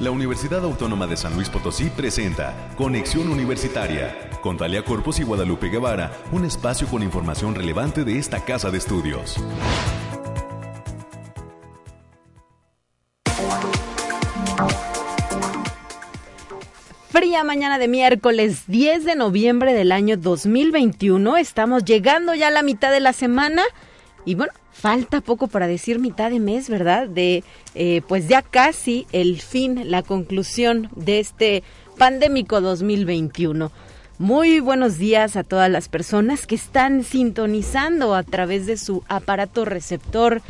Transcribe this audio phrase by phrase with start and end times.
[0.00, 5.68] la Universidad Autónoma de San Luis Potosí presenta Conexión Universitaria con Talia Corpus y Guadalupe
[5.68, 9.36] Guevara, un espacio con información relevante de esta casa de estudios.
[17.08, 21.36] Fría mañana de miércoles 10 de noviembre del año 2021.
[21.38, 23.64] Estamos llegando ya a la mitad de la semana
[24.24, 27.08] y bueno, falta poco para decir mitad de mes, ¿verdad?
[27.08, 27.42] De
[27.74, 31.64] eh, pues ya casi el fin, la conclusión de este
[31.96, 33.72] pandémico 2021.
[34.20, 39.64] Muy buenos días a todas las personas que están sintonizando a través de su aparato
[39.64, 40.42] receptor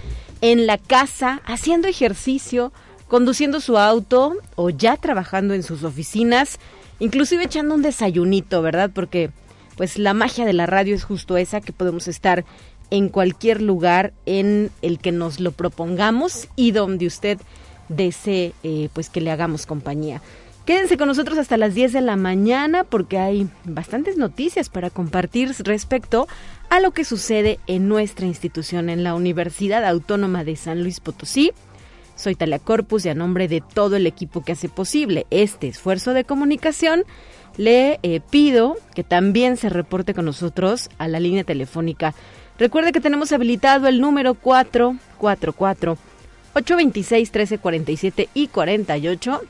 [0.42, 2.70] en la casa, haciendo ejercicio,
[3.08, 6.58] conduciendo su auto o ya trabajando en sus oficinas,
[6.98, 8.91] inclusive echando un desayunito, ¿verdad?
[8.92, 9.30] Porque
[9.78, 12.45] pues la magia de la radio es justo esa, que podemos estar
[12.91, 17.38] en cualquier lugar en el que nos lo propongamos y donde usted
[17.88, 20.20] desee eh, pues que le hagamos compañía.
[20.69, 25.55] Quédense con nosotros hasta las 10 de la mañana porque hay bastantes noticias para compartir
[25.61, 26.28] respecto
[26.69, 31.52] a lo que sucede en nuestra institución, en la Universidad Autónoma de San Luis Potosí.
[32.17, 36.12] Soy Talia Corpus y a nombre de todo el equipo que hace posible este esfuerzo
[36.12, 37.05] de comunicación,
[37.56, 42.14] le eh, pido que también se reporte con nosotros a la línea telefónica
[42.59, 45.97] Recuerde que tenemos habilitado el número 444
[46.55, 49.42] 826 1347 y 48.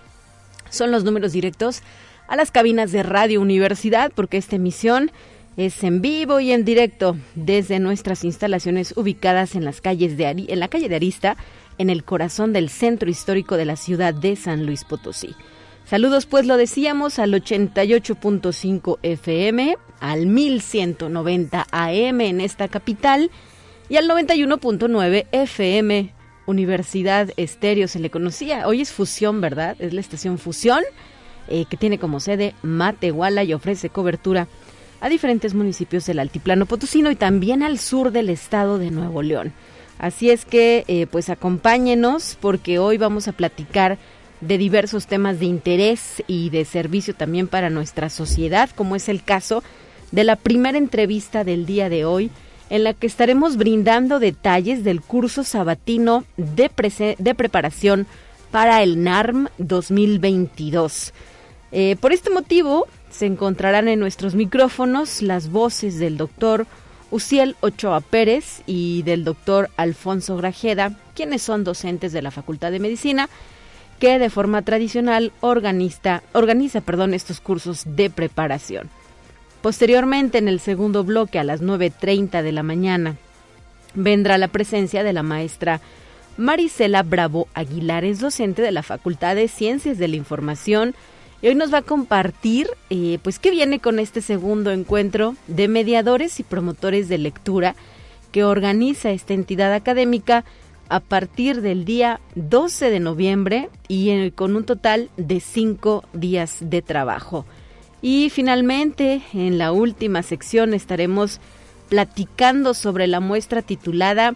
[0.69, 1.83] Son los números directos
[2.27, 5.11] a las cabinas de Radio Universidad porque esta emisión
[5.57, 10.61] es en vivo y en directo desde nuestras instalaciones ubicadas en las calles de en
[10.61, 11.37] la calle de Arista,
[11.79, 15.35] en el corazón del centro histórico de la ciudad de San Luis Potosí.
[15.89, 23.31] Saludos, pues lo decíamos, al 88.5 FM, al 1190 AM en esta capital
[23.89, 26.13] y al 91.9 FM.
[26.45, 28.69] Universidad Estéreo se le conocía.
[28.69, 29.77] Hoy es Fusión, ¿verdad?
[29.79, 30.83] Es la estación Fusión,
[31.49, 34.47] eh, que tiene como sede Matehuala y ofrece cobertura
[35.01, 39.55] a diferentes municipios del Altiplano Potosino y también al sur del estado de Nuevo León.
[39.99, 43.97] Así es que, eh, pues acompáñenos porque hoy vamos a platicar
[44.41, 49.23] de diversos temas de interés y de servicio también para nuestra sociedad, como es el
[49.23, 49.63] caso
[50.13, 52.31] de la primera entrevista del día de hoy,
[52.71, 56.71] en la que estaremos brindando detalles del curso sabatino de,
[57.19, 58.07] de preparación
[58.51, 61.13] para el NARM 2022.
[61.73, 66.67] Eh, por este motivo, se encontrarán en nuestros micrófonos las voces del doctor
[67.11, 72.81] Uciel Ochoa Pérez y del doctor Alfonso Grajeda, quienes son docentes de la Facultad de
[72.81, 73.29] Medicina
[73.99, 78.91] que de forma tradicional organiza, organiza perdón, estos cursos de preparación.
[79.63, 83.17] Posteriormente, en el segundo bloque, a las 9.30 de la mañana,
[83.95, 85.81] vendrá la presencia de la maestra
[86.37, 90.95] Marisela Bravo Aguilar, es docente de la Facultad de Ciencias de la Información
[91.43, 95.67] y hoy nos va a compartir eh, pues qué viene con este segundo encuentro de
[95.67, 97.75] mediadores y promotores de lectura
[98.31, 100.45] que organiza esta entidad académica
[100.89, 106.83] a partir del día 12 de noviembre y con un total de cinco días de
[106.83, 107.45] trabajo.
[108.01, 111.41] Y finalmente, en la última sección estaremos
[111.89, 114.35] platicando sobre la muestra titulada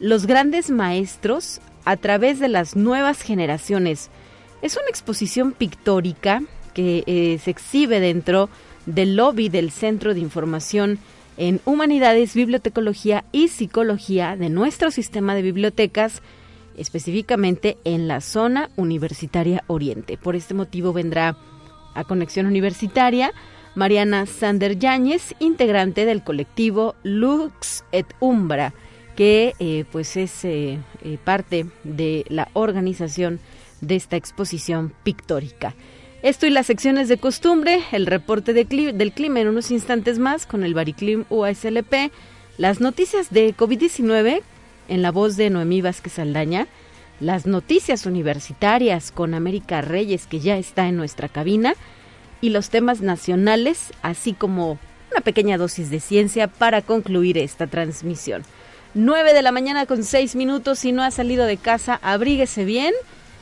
[0.00, 4.10] Los grandes maestros a través de las nuevas generaciones.
[4.62, 6.42] Es una exposición pictórica
[6.74, 8.48] que eh, se exhibe dentro
[8.86, 10.98] del lobby del Centro de Información
[11.36, 16.22] en Humanidades, Bibliotecología y Psicología de nuestro sistema de bibliotecas,
[16.76, 20.16] específicamente en la zona universitaria Oriente.
[20.16, 21.36] Por este motivo vendrá
[21.94, 23.32] a Conexión Universitaria
[23.74, 28.74] Mariana Sander Yáñez, integrante del colectivo Lux et Umbra,
[29.16, 33.40] que eh, pues es eh, eh, parte de la organización
[33.80, 35.74] de esta exposición pictórica.
[36.22, 40.62] Esto y las secciones de costumbre, el reporte del clima en unos instantes más con
[40.62, 42.12] el Bariclim UASLP,
[42.58, 44.40] las noticias de COVID-19
[44.86, 46.68] en la voz de Noemí Vázquez Aldaña,
[47.18, 51.74] las noticias universitarias con América Reyes que ya está en nuestra cabina
[52.40, 54.78] y los temas nacionales, así como
[55.10, 58.44] una pequeña dosis de ciencia para concluir esta transmisión.
[58.94, 62.94] 9 de la mañana con 6 minutos, si no ha salido de casa, abríguese bien,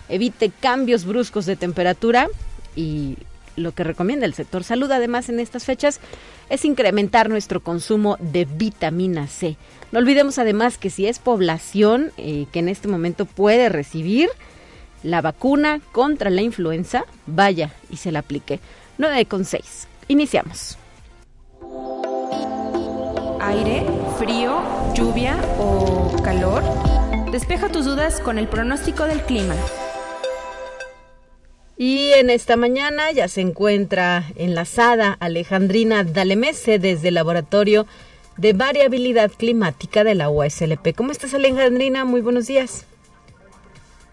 [0.09, 2.29] evite cambios bruscos de temperatura
[2.77, 3.17] y
[3.57, 6.01] lo que recomienda el sector salud además en estas fechas
[6.49, 9.57] es incrementar nuestro consumo de vitamina C.
[9.93, 14.29] No olvidemos además que si es población eh, que en este momento puede recibir
[15.03, 18.61] la vacuna contra la influenza, vaya y se la aplique.
[18.99, 19.89] 9 con 6.
[20.09, 20.77] Iniciamos.
[23.41, 23.87] Aire,
[24.19, 24.61] frío,
[24.95, 26.63] lluvia o calor.
[27.33, 29.55] Despeja tus dudas con el pronóstico del clima.
[31.83, 37.87] Y en esta mañana ya se encuentra enlazada Alejandrina Dalemese desde el Laboratorio
[38.37, 40.95] de Variabilidad Climática de la UASLP.
[40.95, 42.05] ¿Cómo estás Alejandrina?
[42.05, 42.85] Muy buenos días.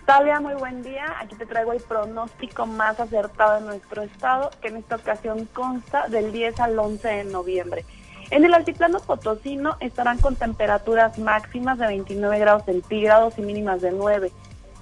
[0.06, 1.14] Talia, muy buen día.
[1.20, 6.08] Aquí te traigo el pronóstico más acertado de nuestro estado, que en esta ocasión consta
[6.08, 7.84] del 10 al 11 de noviembre.
[8.30, 13.92] En el altiplano potosino estarán con temperaturas máximas de 29 grados centígrados y mínimas de
[13.92, 14.32] 9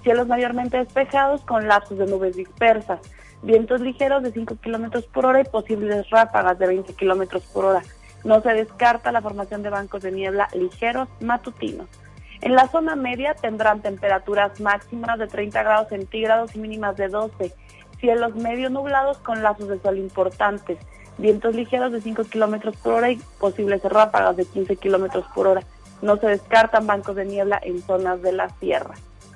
[0.06, 3.00] cielos mayormente despejados con lapsos de nubes dispersas,
[3.42, 7.82] vientos ligeros de 5 kilómetros por hora y posibles ráfagas de 20 kilómetros por hora.
[8.24, 11.88] No se descarta la formación de bancos de niebla ligeros matutinos.
[12.42, 17.52] En la zona media tendrán temperaturas máximas de 30 grados centígrados y mínimas de 12,
[18.00, 20.78] cielos medio nublados con lazos de sol importantes,
[21.18, 25.64] vientos ligeros de 5 kilómetros por hora y posibles ráfagas de 15 kilómetros por hora.
[26.04, 28.94] No se descartan bancos de niebla en zonas de la sierra.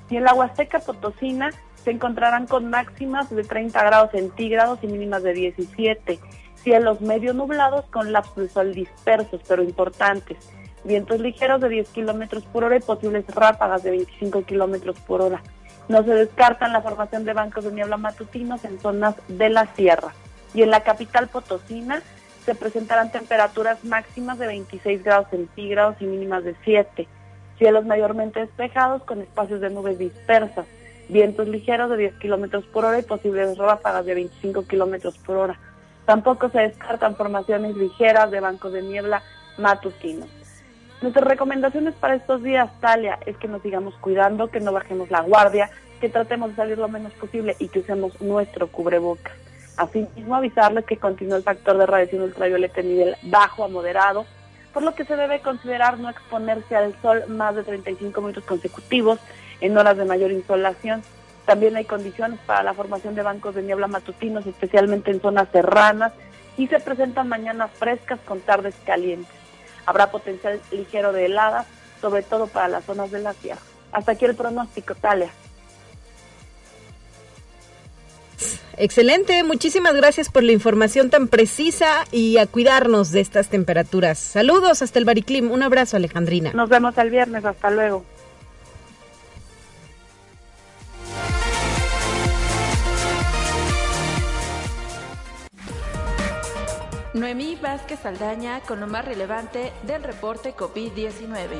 [0.09, 1.51] Y en la Huasteca Potosina
[1.83, 6.19] se encontrarán con máximas de 30 grados centígrados y mínimas de 17.
[6.55, 10.37] Cielos medio nublados con lapsos de dispersos pero importantes.
[10.83, 15.41] Vientos ligeros de 10 kilómetros por hora y posibles ráfagas de 25 kilómetros por hora.
[15.87, 20.13] No se descartan la formación de bancos de niebla matutinos en zonas de la sierra.
[20.53, 22.01] Y en la capital potosina
[22.45, 27.07] se presentarán temperaturas máximas de 26 grados centígrados y mínimas de 7
[27.59, 30.65] cielos mayormente despejados con espacios de nubes dispersas,
[31.09, 35.59] vientos ligeros de 10 kilómetros por hora y posibles ráfagas de 25 kilómetros por hora.
[36.05, 39.21] Tampoco se descartan formaciones ligeras de bancos de niebla
[39.57, 40.27] matutinos.
[41.01, 45.21] Nuestras recomendaciones para estos días, Talia, es que nos sigamos cuidando, que no bajemos la
[45.21, 45.69] guardia,
[46.01, 49.33] que tratemos de salir lo menos posible y que usemos nuestro cubrebocas.
[49.77, 54.25] Asimismo, avisarles que continúa el factor de radiación ultravioleta en nivel bajo a moderado,
[54.73, 59.19] por lo que se debe considerar no exponerse al sol más de 35 minutos consecutivos
[59.61, 61.03] en horas de mayor insolación.
[61.45, 66.13] También hay condiciones para la formación de bancos de niebla matutinos, especialmente en zonas serranas,
[66.57, 69.33] y se presentan mañanas frescas con tardes calientes.
[69.85, 71.65] Habrá potencial ligero de heladas,
[72.01, 73.61] sobre todo para las zonas de la sierra.
[73.91, 75.29] Hasta aquí el pronóstico, Talia.
[78.77, 84.17] Excelente, muchísimas gracias por la información tan precisa y a cuidarnos de estas temperaturas.
[84.17, 86.53] Saludos hasta el Bariclim, un abrazo Alejandrina.
[86.53, 88.05] Nos vemos el viernes, hasta luego.
[97.13, 101.57] Noemí Vázquez Aldaña con lo más relevante del reporte COVID-19.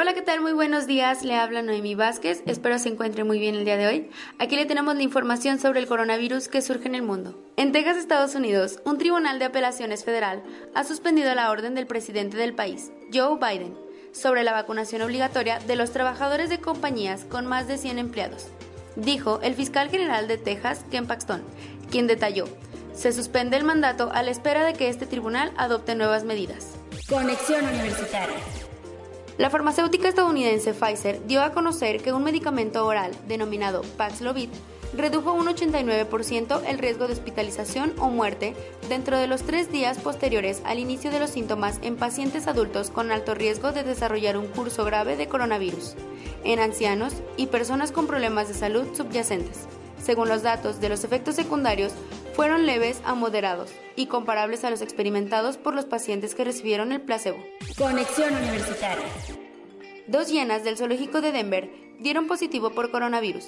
[0.00, 0.40] Hola, ¿qué tal?
[0.40, 1.24] Muy buenos días.
[1.24, 2.42] Le habla Noemi Vázquez.
[2.46, 4.10] Espero se encuentre muy bien el día de hoy.
[4.38, 7.38] Aquí le tenemos la información sobre el coronavirus que surge en el mundo.
[7.58, 10.42] En Texas, Estados Unidos, un tribunal de apelaciones federal
[10.74, 13.76] ha suspendido la orden del presidente del país, Joe Biden,
[14.12, 18.46] sobre la vacunación obligatoria de los trabajadores de compañías con más de 100 empleados,
[18.96, 21.42] dijo el fiscal general de Texas, Ken Paxton,
[21.90, 22.46] quien detalló,
[22.94, 26.78] se suspende el mandato a la espera de que este tribunal adopte nuevas medidas.
[27.06, 28.36] Conexión Universitaria.
[29.40, 34.50] La farmacéutica estadounidense Pfizer dio a conocer que un medicamento oral denominado Paxlovid
[34.94, 38.54] redujo un 89% el riesgo de hospitalización o muerte
[38.90, 43.10] dentro de los tres días posteriores al inicio de los síntomas en pacientes adultos con
[43.10, 45.94] alto riesgo de desarrollar un curso grave de coronavirus,
[46.44, 49.68] en ancianos y personas con problemas de salud subyacentes.
[50.02, 51.94] Según los datos de los efectos secundarios,
[52.34, 57.00] fueron leves a moderados y comparables a los experimentados por los pacientes que recibieron el
[57.00, 57.38] placebo.
[57.76, 59.04] Conexión Universitaria.
[60.06, 63.46] Dos hienas del zoológico de Denver dieron positivo por coronavirus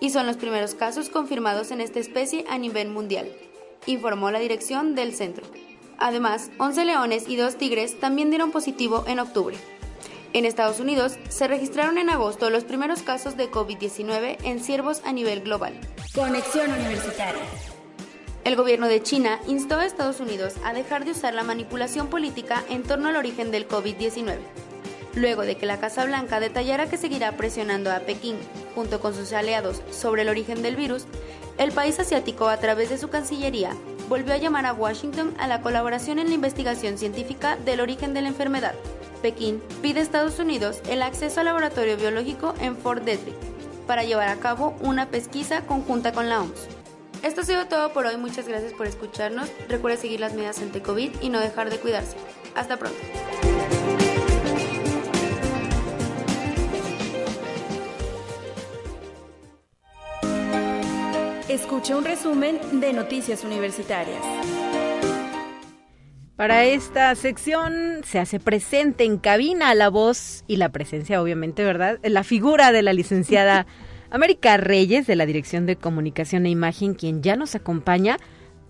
[0.00, 3.30] y son los primeros casos confirmados en esta especie a nivel mundial,
[3.86, 5.44] informó la dirección del centro.
[5.98, 9.56] Además, 11 leones y dos tigres también dieron positivo en octubre.
[10.32, 15.12] En Estados Unidos se registraron en agosto los primeros casos de COVID-19 en ciervos a
[15.12, 15.78] nivel global.
[16.14, 17.42] Conexión Universitaria.
[18.44, 22.64] El gobierno de China instó a Estados Unidos a dejar de usar la manipulación política
[22.68, 24.38] en torno al origen del COVID-19.
[25.14, 28.36] Luego de que la Casa Blanca detallara que seguirá presionando a Pekín,
[28.74, 31.04] junto con sus aliados, sobre el origen del virus,
[31.58, 33.76] el país asiático, a través de su Cancillería,
[34.08, 38.22] volvió a llamar a Washington a la colaboración en la investigación científica del origen de
[38.22, 38.74] la enfermedad
[39.20, 43.36] Pekín pide a Estados Unidos el acceso al laboratorio biológico en Fort Detrick
[43.86, 46.79] para llevar a cabo una pesquisa conjunta con la OMS.
[47.22, 49.50] Esto ha sido todo por hoy, muchas gracias por escucharnos.
[49.68, 52.16] Recuerde seguir las medidas ante COVID y no dejar de cuidarse.
[52.54, 52.98] Hasta pronto.
[61.48, 64.22] Escuche un resumen de Noticias Universitarias.
[66.36, 71.98] Para esta sección se hace presente en cabina la voz y la presencia, obviamente, ¿verdad?
[72.02, 73.66] La figura de la licenciada
[74.10, 78.18] América Reyes de la Dirección de Comunicación e Imagen, quien ya nos acompaña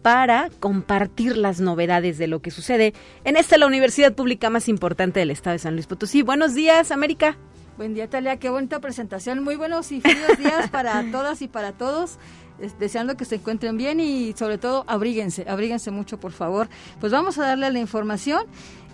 [0.02, 2.94] para compartir las novedades de lo que sucede
[3.24, 6.22] en esta la universidad pública más importante del estado de San Luis Potosí.
[6.22, 7.36] Buenos días, América.
[7.76, 8.36] Buen día, Talia.
[8.36, 9.42] Qué bonita presentación.
[9.42, 12.18] Muy buenos y fríos días para todas y para todos
[12.78, 16.68] deseando que se encuentren bien y sobre todo abríguense, abríguense mucho por favor.
[17.00, 18.42] Pues vamos a darle la información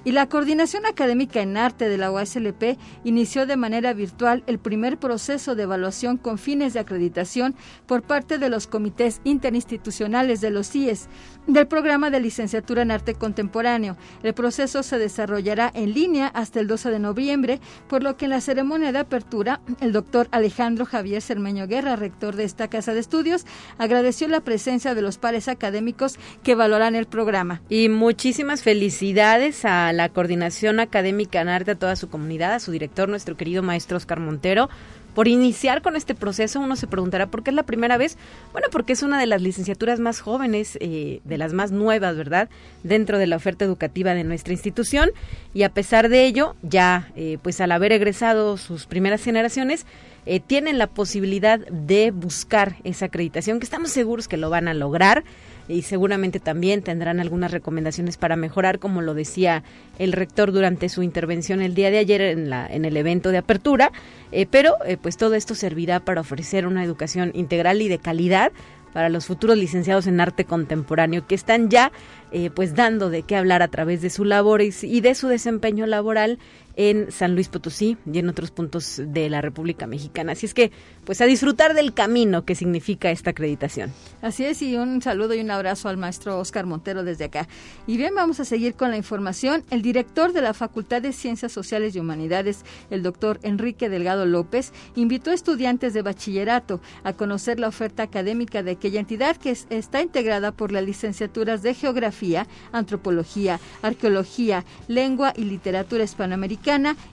[0.07, 4.99] y la Coordinación Académica en Arte de la UASLP inició de manera virtual el primer
[4.99, 10.71] proceso de evaluación con fines de acreditación por parte de los comités interinstitucionales de los
[10.71, 11.09] CIES
[11.49, 13.97] del programa de licenciatura en arte contemporáneo.
[14.23, 18.31] El proceso se desarrollará en línea hasta el 12 de noviembre, por lo que en
[18.31, 23.01] la ceremonia de apertura, el doctor Alejandro Javier Cermeño Guerra, rector de esta casa de
[23.01, 23.45] estudios,
[23.77, 27.61] agradeció la presencia de los pares académicos que valoran el programa.
[27.69, 32.73] Y muchísimas felicidades a la Coordinación Académica en Arte, a toda su comunidad, a su
[32.73, 34.69] director, nuestro querido maestro Oscar Montero
[35.17, 36.61] por iniciar con este proceso.
[36.61, 38.19] Uno se preguntará por qué es la primera vez.
[38.53, 42.51] Bueno, porque es una de las licenciaturas más jóvenes, eh, de las más nuevas, ¿verdad?
[42.83, 45.13] Dentro de la oferta educativa de nuestra institución.
[45.55, 49.87] Y a pesar de ello, ya, eh, pues al haber egresado sus primeras generaciones,
[50.27, 54.75] eh, tienen la posibilidad de buscar esa acreditación, que estamos seguros que lo van a
[54.75, 55.25] lograr
[55.69, 59.63] y seguramente también tendrán algunas recomendaciones para mejorar, como lo decía
[59.99, 63.39] el rector durante su intervención el día de ayer en, la, en el evento de
[63.39, 63.93] apertura.
[64.33, 68.53] Eh, pero eh, pues todo esto servirá para ofrecer una educación integral y de calidad
[68.93, 71.93] para los futuros licenciados en arte contemporáneo que están ya
[72.33, 75.87] eh, pues dando de qué hablar a través de su labor y de su desempeño
[75.87, 76.39] laboral
[76.77, 80.33] en San Luis Potosí y en otros puntos de la República Mexicana.
[80.33, 80.71] Así es que,
[81.05, 83.93] pues a disfrutar del camino que significa esta acreditación.
[84.21, 87.49] Así es, y un saludo y un abrazo al maestro Oscar Montero desde acá.
[87.87, 89.65] Y bien, vamos a seguir con la información.
[89.71, 94.73] El director de la Facultad de Ciencias Sociales y Humanidades, el doctor Enrique Delgado López,
[94.95, 100.03] invitó a estudiantes de bachillerato a conocer la oferta académica de aquella entidad que está
[100.03, 106.66] integrada por las licenciaturas de Geografía, Antropología, Arqueología, Lengua y Literatura Hispanoamericana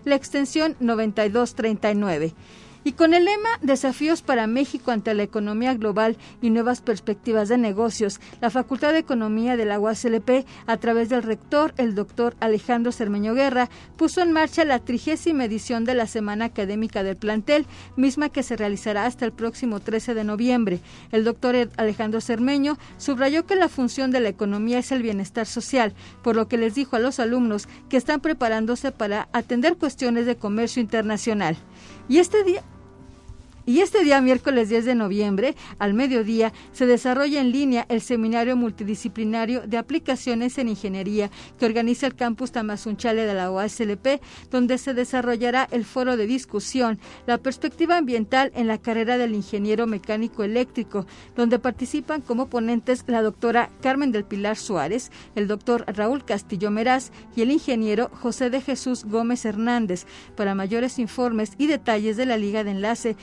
[0.06, 2.34] la extensión 9239.
[2.84, 7.58] Y con el lema Desafíos para México ante la economía global y nuevas perspectivas de
[7.58, 12.94] negocios, la Facultad de Economía de la UASLP, a través del rector, el doctor Alejandro
[12.94, 17.66] Cermeño Guerra, puso en marcha la trigésima edición de la Semana Académica del Plantel,
[17.98, 20.80] misma que se realizará hasta el próximo 13 de noviembre.
[21.12, 25.94] El doctor Alejandro Cermeño subrayó que la función de la economía es el bienestar social,
[26.24, 30.38] por lo que les dijo a los alumnos que están preparándose para atender cuestiones de
[30.38, 31.58] comercio internacional.
[32.10, 32.64] Y este día,
[33.66, 38.56] y este día, miércoles 10 de noviembre, al mediodía, se desarrolla en línea el seminario
[38.56, 44.94] multidisciplinario de aplicaciones en ingeniería que organiza el campus Tamazunchale de la OASLP, donde se
[44.94, 51.06] desarrollará el foro de discusión, la perspectiva ambiental en la carrera del ingeniero mecánico eléctrico,
[51.36, 57.12] donde participan como ponentes la doctora Carmen del Pilar Suárez, el doctor Raúl Castillo Meraz
[57.36, 60.06] y el ingeniero José de Jesús Gómez Hernández.
[60.36, 63.16] Para mayores informes y detalles de la liga de enlace,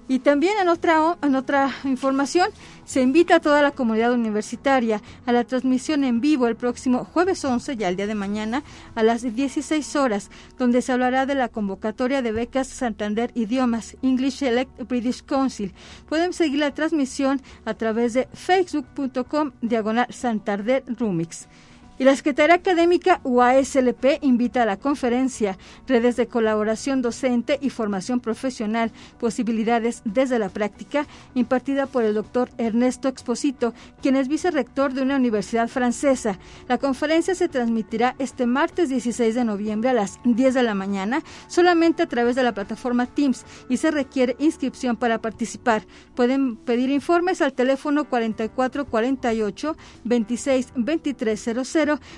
[0.07, 2.50] Y también en otra, en otra información,
[2.86, 7.43] se invita a toda la comunidad universitaria a la transmisión en vivo el próximo jueves
[7.43, 8.63] 11, ya el día de mañana,
[8.95, 14.38] a las 16 horas, donde se hablará de la convocatoria de becas Santander Idiomas, English
[14.38, 15.74] Select British Council.
[16.07, 21.48] Pueden seguir la transmisión a través de facebook.com diagonal Santander Rumix.
[22.00, 25.57] Y la Secretaría Académica UASLP invita a la conferencia
[25.88, 32.50] Redes de Colaboración Docente y Formación Profesional, Posibilidades desde la Práctica, impartida por el doctor
[32.57, 36.39] Ernesto Exposito, quien es vicerrector de una universidad francesa.
[36.67, 41.21] La conferencia se transmitirá este martes 16 de noviembre a las 10 de la mañana,
[41.47, 45.85] solamente a través de la plataforma Teams y se requiere inscripción para participar.
[46.15, 50.73] Pueden pedir informes al teléfono 4448 26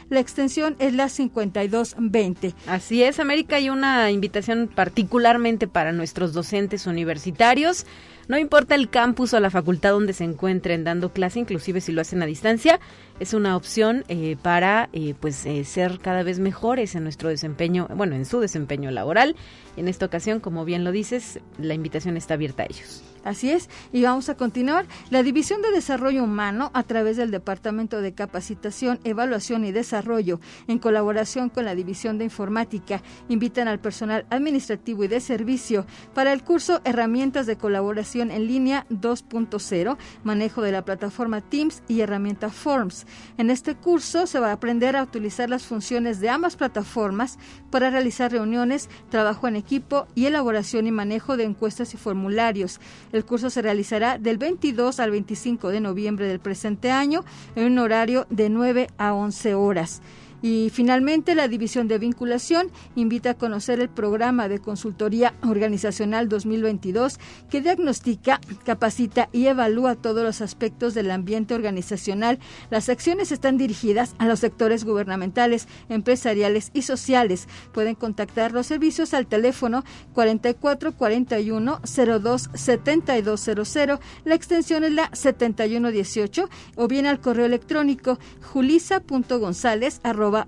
[0.10, 2.53] la extensión es la 5220.
[2.67, 7.86] Así es, América, hay una invitación particularmente para nuestros docentes universitarios.
[8.27, 12.01] No importa el campus o la facultad donde se encuentren dando clase, inclusive si lo
[12.01, 12.79] hacen a distancia,
[13.19, 17.88] es una opción eh, para eh, pues eh, ser cada vez mejores en nuestro desempeño,
[17.95, 19.36] bueno, en su desempeño laboral.
[19.77, 23.14] Y en esta ocasión, como bien lo dices, la invitación está abierta a ellos.
[23.25, 24.86] Así es, y vamos a continuar.
[25.10, 30.77] La División de Desarrollo Humano, a través del Departamento de Capacitación, Evaluación y Desarrollo, en
[30.77, 36.44] colaboración con la División de Informática, invitan al personal administrativo y de servicio para el
[36.44, 43.08] curso Herramientas de Colaboración en Línea 2.0, manejo de la plataforma Teams y herramienta Forms.
[43.39, 47.39] En este curso se va a aprender a utilizar las funciones de ambas plataformas
[47.72, 52.79] para realizar reuniones, trabajo en equipo y elaboración y manejo de encuestas y formularios.
[53.15, 57.24] El curso se realizará del 22 al 25 de noviembre del presente año
[57.55, 60.01] en un horario de 9 a 11 horas.
[60.46, 67.18] Y finalmente, la División de Vinculación invita a conocer el programa de consultoría organizacional 2022
[67.50, 72.38] que diagnostica, capacita y evalúa todos los aspectos del ambiente organizacional.
[72.70, 77.48] Las acciones están dirigidas a los sectores gubernamentales, empresariales y sociales.
[77.74, 79.84] Pueden contactar los servicios al teléfono
[80.14, 81.82] 4441
[82.22, 84.00] 02 7200.
[84.25, 90.02] La extensión es la 7118 o bien al correo electrónico julisa.gonzález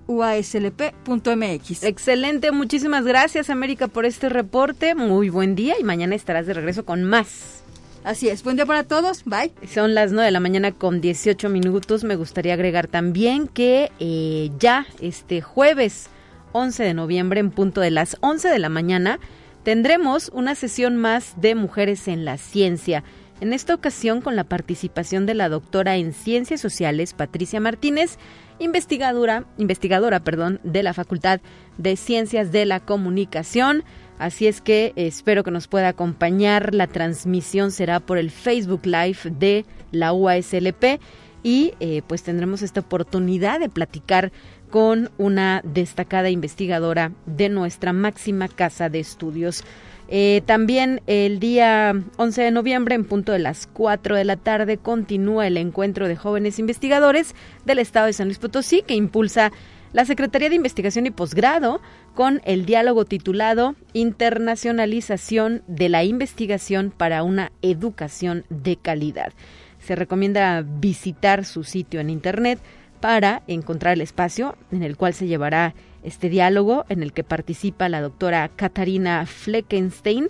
[0.06, 1.82] uaslp.mx.
[1.82, 4.94] Excelente, muchísimas gracias América por este reporte.
[4.94, 7.62] Muy buen día y mañana estarás de regreso con más.
[8.04, 9.52] Así es, buen día para todos, bye.
[9.72, 12.04] Son las 9 de la mañana con 18 minutos.
[12.04, 16.08] Me gustaría agregar también que eh, ya este jueves
[16.52, 19.18] 11 de noviembre en punto de las 11 de la mañana
[19.62, 23.04] tendremos una sesión más de Mujeres en la Ciencia.
[23.40, 28.18] En esta ocasión con la participación de la doctora en Ciencias Sociales, Patricia Martínez,
[28.58, 31.40] investigadora, investigadora perdón, de la Facultad
[31.76, 33.84] de Ciencias de la Comunicación.
[34.18, 36.74] Así es que espero que nos pueda acompañar.
[36.74, 41.00] La transmisión será por el Facebook Live de la UASLP
[41.42, 44.32] y eh, pues tendremos esta oportunidad de platicar
[44.70, 49.64] con una destacada investigadora de nuestra máxima casa de estudios.
[50.10, 54.78] Eh, también el día 11 de noviembre, en punto de las 4 de la tarde,
[54.78, 57.34] continúa el encuentro de jóvenes investigadores
[57.66, 59.52] del Estado de San Luis Potosí que impulsa
[59.92, 61.80] la Secretaría de Investigación y Posgrado
[62.14, 69.32] con el diálogo titulado Internacionalización de la Investigación para una Educación de Calidad.
[69.78, 72.58] Se recomienda visitar su sitio en Internet
[73.00, 77.88] para encontrar el espacio en el cual se llevará este diálogo en el que participa
[77.88, 80.28] la doctora Katarina Fleckenstein,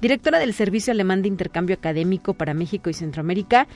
[0.00, 3.66] directora del Servicio Alemán de Intercambio Académico para México y Centroamérica.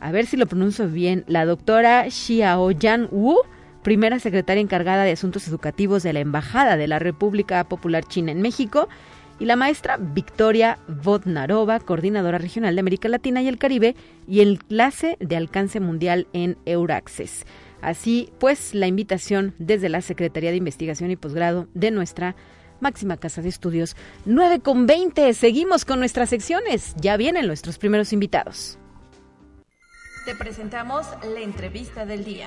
[0.00, 1.24] A ver si lo pronuncio bien.
[1.26, 3.38] La doctora Xiaoyan Wu,
[3.82, 8.42] primera secretaria encargada de Asuntos Educativos de la Embajada de la República Popular China en
[8.42, 8.88] México.
[9.40, 13.96] Y la maestra Victoria Vodnarova, coordinadora regional de América Latina y el Caribe
[14.28, 17.44] y el de alcance mundial en Euraccess.
[17.84, 22.34] Así pues, la invitación desde la Secretaría de Investigación y Posgrado de nuestra
[22.80, 23.94] máxima casa de estudios
[24.24, 25.34] 9 con 20.
[25.34, 26.94] Seguimos con nuestras secciones.
[26.96, 28.78] Ya vienen nuestros primeros invitados.
[30.24, 32.46] Te presentamos la entrevista del día.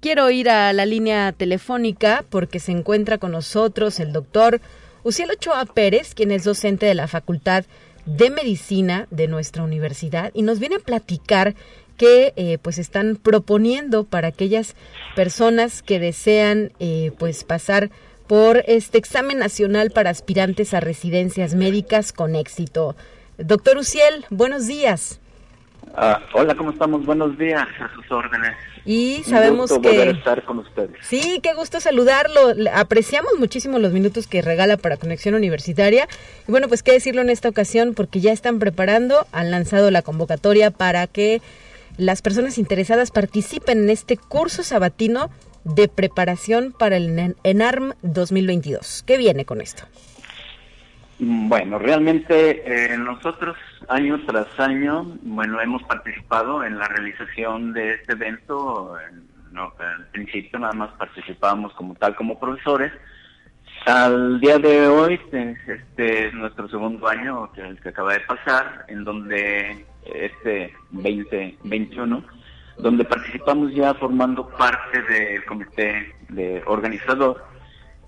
[0.00, 4.60] Quiero ir a la línea telefónica porque se encuentra con nosotros el doctor
[5.04, 7.64] Uciel Ochoa Pérez, quien es docente de la Facultad
[8.06, 11.54] de Medicina de nuestra universidad y nos viene a platicar
[11.96, 14.76] que eh, pues están proponiendo para aquellas
[15.14, 17.90] personas que desean eh, pues pasar
[18.26, 22.96] por este examen nacional para aspirantes a residencias médicas con éxito.
[23.38, 25.20] Doctor Uciel, buenos días.
[25.94, 27.04] Ah, hola, ¿cómo estamos?
[27.04, 28.52] Buenos días, a sus órdenes.
[28.84, 30.90] Y sabemos Un gusto que volver a estar con ustedes.
[31.02, 32.54] Sí, qué gusto saludarlo.
[32.72, 36.08] Apreciamos muchísimo los minutos que regala para Conexión Universitaria.
[36.48, 40.02] Y bueno, pues qué decirlo en esta ocasión porque ya están preparando, han lanzado la
[40.02, 41.42] convocatoria para que
[41.98, 45.30] las personas interesadas participen en este curso sabatino
[45.64, 49.04] de preparación para el EN- ENARM 2022.
[49.06, 49.84] ¿Qué viene con esto?
[51.18, 52.62] Bueno, realmente
[52.94, 53.56] eh, nosotros
[53.88, 58.96] año tras año, bueno, hemos participado en la realización de este evento.
[59.52, 62.90] No, al principio nada más participábamos como tal como profesores.
[63.86, 69.02] Al día de hoy, este es nuestro segundo año, el que acaba de pasar, en
[69.02, 72.22] donde este 2021,
[72.78, 77.44] donde participamos ya formando parte del comité de organizador.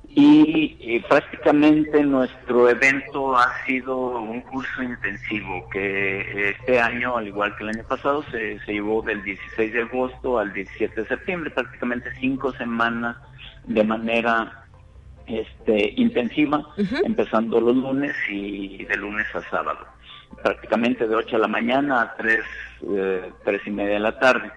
[0.06, 7.64] Y, prácticamente nuestro evento ha sido un curso intensivo que este año, al igual que
[7.64, 12.10] el año pasado, se, se llevó del 16 de agosto al 17 de septiembre, prácticamente
[12.20, 13.16] cinco semanas
[13.66, 14.63] de manera
[15.26, 16.66] este, intensiva,
[17.04, 19.86] empezando los lunes y de lunes a sábado,
[20.42, 22.40] prácticamente de 8 de la mañana a 3,
[22.96, 23.32] eh,
[23.66, 24.50] y media de la tarde.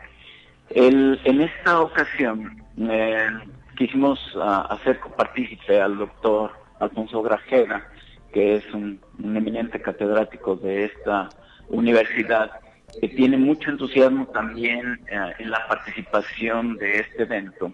[0.69, 3.29] El, en esta ocasión, eh,
[3.77, 7.87] quisimos uh, hacer partícipe al doctor Alfonso Grajeda,
[8.33, 11.29] que es un, eminente catedrático de esta
[11.69, 12.51] universidad,
[12.99, 17.71] que tiene mucho entusiasmo también eh, en la participación de este evento.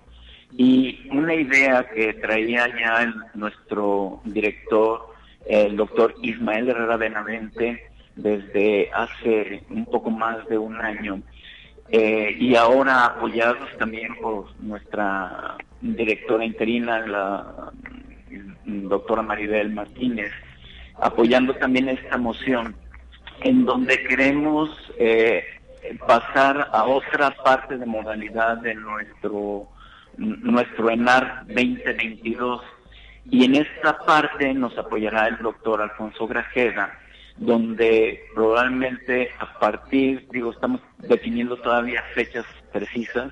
[0.55, 5.13] Y una idea que traía ya nuestro director,
[5.47, 11.21] el doctor Ismael Herrera Benavente, desde hace un poco más de un año,
[11.89, 17.71] eh, y ahora apoyados también por nuestra directora interina, la
[18.65, 20.31] doctora Maribel Martínez,
[20.99, 22.75] apoyando también esta moción,
[23.41, 25.43] en donde queremos eh,
[26.07, 29.67] pasar a otra parte de modalidad de nuestro,
[30.17, 32.61] nuestro ENAR 2022.
[33.29, 36.99] Y en esta parte nos apoyará el doctor Alfonso Grajeda,
[37.37, 43.31] donde probablemente a partir, digo, estamos definiendo todavía fechas precisas,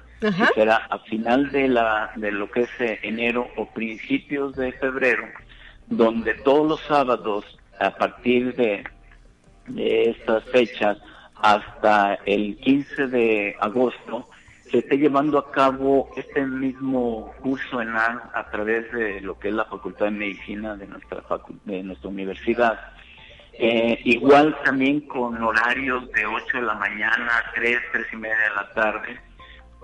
[0.55, 5.25] será a final de, la, de lo que es eh, enero o principios de febrero,
[5.87, 7.45] donde todos los sábados,
[7.79, 8.83] a partir de,
[9.67, 10.97] de estas fechas
[11.35, 14.27] hasta el 15 de agosto,
[14.71, 19.49] se esté llevando a cabo este mismo curso en a, a través de lo que
[19.49, 21.21] es la Facultad de Medicina de nuestra,
[21.65, 22.79] de nuestra universidad.
[23.53, 28.37] Eh, igual también con horarios de 8 de la mañana a 3, 3 y media
[28.37, 29.19] de la tarde,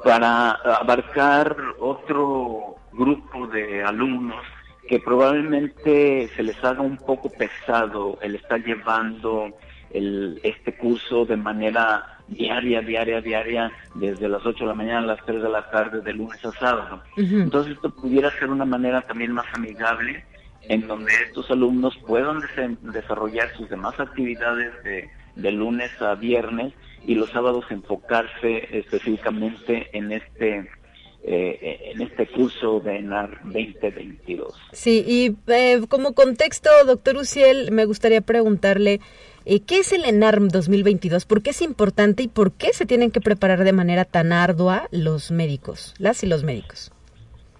[0.04, 4.43] para abarcar otro grupo de alumnos
[4.88, 9.50] que probablemente se les haga un poco pesado el estar llevando
[9.91, 15.15] el, este curso de manera diaria, diaria, diaria, desde las 8 de la mañana a
[15.15, 17.01] las 3 de la tarde, de lunes a sábado.
[17.15, 20.23] Entonces esto pudiera ser una manera también más amigable
[20.69, 22.41] en donde estos alumnos puedan
[22.81, 26.73] desarrollar sus demás actividades de, lunes a viernes
[27.05, 30.69] y los sábados enfocarse específicamente en este
[31.23, 34.53] eh, en este curso de ENAR 2022.
[34.71, 39.01] Sí, y eh, como contexto, doctor Uciel, me gustaría preguntarle,
[39.49, 41.25] eh, ¿qué es el ENAR 2022?
[41.25, 44.88] ¿Por qué es importante y por qué se tienen que preparar de manera tan ardua
[44.91, 46.91] los médicos, las y los médicos?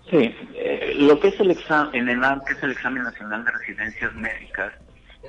[0.10, 3.52] Sí, eh, lo que es el examen, en ENAR, que es el examen nacional de
[3.52, 4.74] residencias médicas,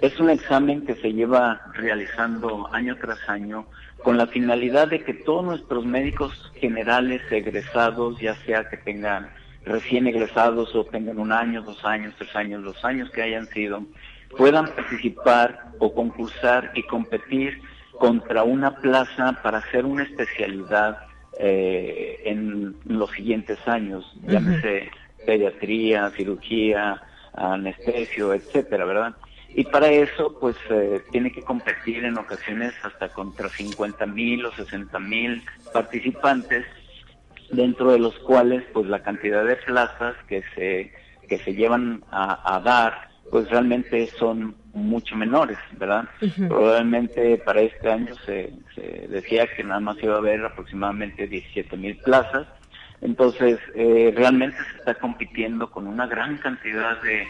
[0.02, 3.66] es un examen que se lleva realizando año tras año
[4.02, 9.28] con la finalidad de que todos nuestros médicos generales egresados, ya sea que tengan
[9.64, 13.84] recién egresados o tengan un año, dos años, tres años, los años que hayan sido,
[14.36, 17.60] puedan participar o concursar y competir
[17.98, 20.98] contra una plaza para hacer una especialidad
[21.38, 24.90] eh, en los siguientes años, llámese
[25.26, 27.02] pediatría, cirugía,
[27.34, 29.14] anestesio, etcétera, ¿verdad?
[29.54, 34.52] Y para eso, pues, eh, tiene que competir en ocasiones hasta contra 50 mil o
[34.52, 36.66] 60 mil participantes,
[37.50, 40.92] dentro de los cuales, pues, la cantidad de plazas que se,
[41.28, 46.08] que se llevan a, a dar, pues, realmente son mucho menores, ¿verdad?
[46.48, 48.52] Probablemente para este año se,
[49.08, 52.46] decía que nada más iba a haber aproximadamente 17 mil plazas.
[53.00, 57.26] Entonces, eh, realmente se está compitiendo con una gran cantidad de,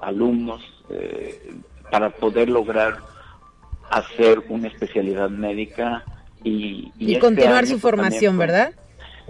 [0.00, 1.52] alumnos eh,
[1.90, 2.96] para poder lograr
[3.90, 6.04] hacer una especialidad médica
[6.42, 8.72] y, y, este continuar su formación, ¿verdad?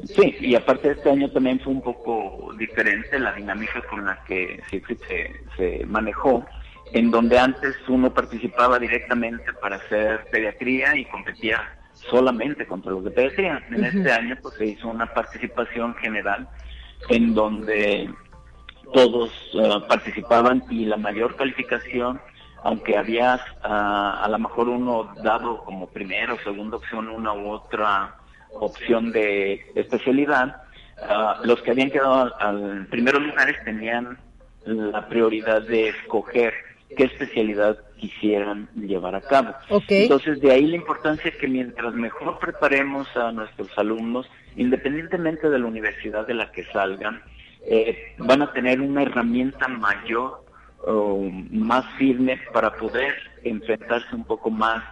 [0.04, 4.62] Sí, y aparte este año también fue un poco diferente la dinámica con la que
[4.70, 6.44] se, se manejó
[6.92, 11.60] en donde antes uno participaba directamente para hacer pediatría y competía
[12.10, 13.64] solamente contra los de pediatría.
[13.70, 16.48] En este año pues se hizo una participación general
[17.08, 18.10] en donde
[18.92, 22.20] todos eh, participaban y la mayor calificación,
[22.62, 27.50] aunque había ah, a lo mejor uno dado como primera o segunda opción una u
[27.50, 28.16] otra
[28.60, 30.62] opción de especialidad,
[31.02, 34.18] ah, los que habían quedado en primeros lugares tenían
[34.64, 36.52] la prioridad de escoger
[36.96, 39.54] qué especialidad quisieran llevar a cabo.
[39.88, 45.66] Entonces, de ahí la importancia que mientras mejor preparemos a nuestros alumnos, independientemente de la
[45.66, 47.22] universidad de la que salgan,
[47.68, 50.44] eh, van a tener una herramienta mayor
[50.86, 54.84] o más firme para poder enfrentarse un poco más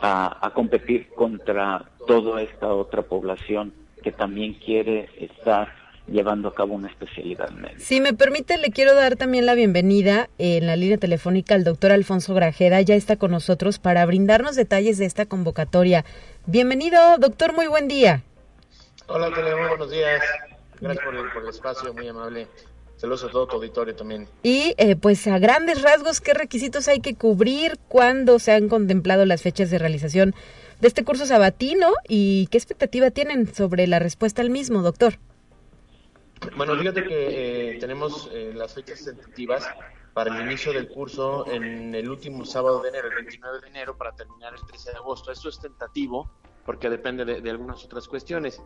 [0.00, 6.74] a, a competir contra toda esta otra población que también quiere estar llevando a cabo
[6.74, 7.80] una especialidad médica.
[7.80, 11.92] Si me permite, le quiero dar también la bienvenida en la línea telefónica al doctor
[11.92, 12.80] Alfonso Grajeda.
[12.80, 16.04] Ya está con nosotros para brindarnos detalles de esta convocatoria.
[16.46, 18.22] Bienvenido, doctor, muy buen día.
[19.06, 20.20] Hola, Tele, muy buenos días.
[20.80, 22.48] Gracias por el, espacio, muy amable.
[23.00, 24.28] Saludos a todo tu auditorio también.
[24.42, 27.78] Y eh, pues a grandes rasgos, ¿qué requisitos hay que cubrir?
[27.88, 30.34] ¿Cuándo se han contemplado las fechas de realización
[30.82, 31.94] de este curso sabatino?
[32.08, 35.14] ¿Y qué expectativa tienen sobre la respuesta al mismo, doctor?
[36.58, 39.66] Bueno, fíjate que eh, tenemos eh, las fechas tentativas
[40.12, 43.96] para el inicio del curso en el último sábado de enero, el 29 de enero,
[43.96, 45.32] para terminar el 13 de agosto.
[45.32, 46.30] Esto es tentativo
[46.66, 48.60] porque depende de, algunas otras cuestiones.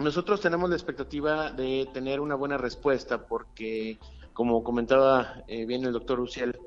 [0.00, 3.98] Nosotros tenemos la expectativa de tener una buena respuesta porque,
[4.32, 6.58] como comentaba eh, bien el doctor Uciel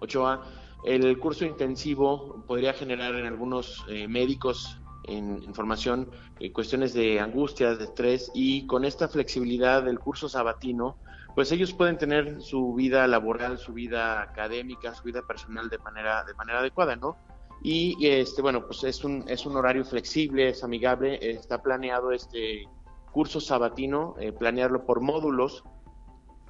[0.00, 0.44] Ochoa,
[0.84, 7.84] el curso intensivo podría generar en algunos médicos en, información eh, cuestiones de angustia, de
[7.84, 10.96] estrés y con esta flexibilidad del curso sabatino,
[11.34, 16.24] pues ellos pueden tener su vida laboral, su vida académica, su vida personal de manera
[16.24, 17.16] de manera adecuada, ¿no?
[17.62, 22.68] Y este bueno, pues es un es un horario flexible, es amigable, está planeado este
[23.12, 25.64] curso sabatino, eh, planearlo por módulos,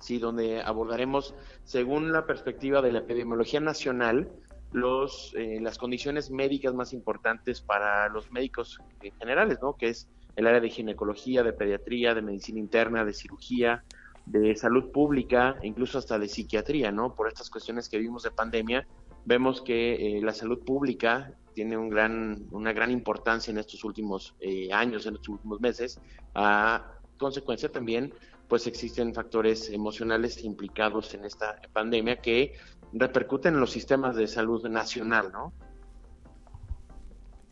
[0.00, 4.30] sí, donde abordaremos según la perspectiva de la epidemiología nacional
[4.72, 8.78] los, eh, las condiciones médicas más importantes para los médicos
[9.18, 9.74] generales, ¿no?
[9.74, 13.82] Que es el área de ginecología, de pediatría, de medicina interna, de cirugía,
[14.26, 17.14] de salud pública, incluso hasta de psiquiatría, ¿no?
[17.14, 18.86] Por estas cuestiones que vimos de pandemia,
[19.28, 24.34] vemos que eh, la salud pública tiene un gran, una gran importancia en estos últimos
[24.40, 26.00] eh, años, en estos últimos meses,
[26.34, 28.14] a consecuencia también
[28.48, 32.54] pues existen factores emocionales implicados en esta pandemia que
[32.94, 35.52] repercuten en los sistemas de salud nacional, ¿no?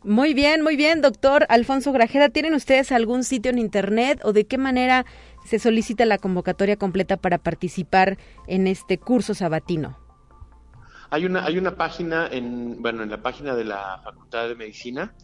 [0.02, 2.30] Muy bien, muy bien, doctor Alfonso Grajeda.
[2.30, 5.04] ¿Tienen ustedes algún sitio en Internet o de qué manera
[5.44, 10.05] se solicita la convocatoria completa para participar en este curso sabatino?
[11.10, 15.14] Hay una, hay una página, en, bueno, en la página de la Facultad de Medicina,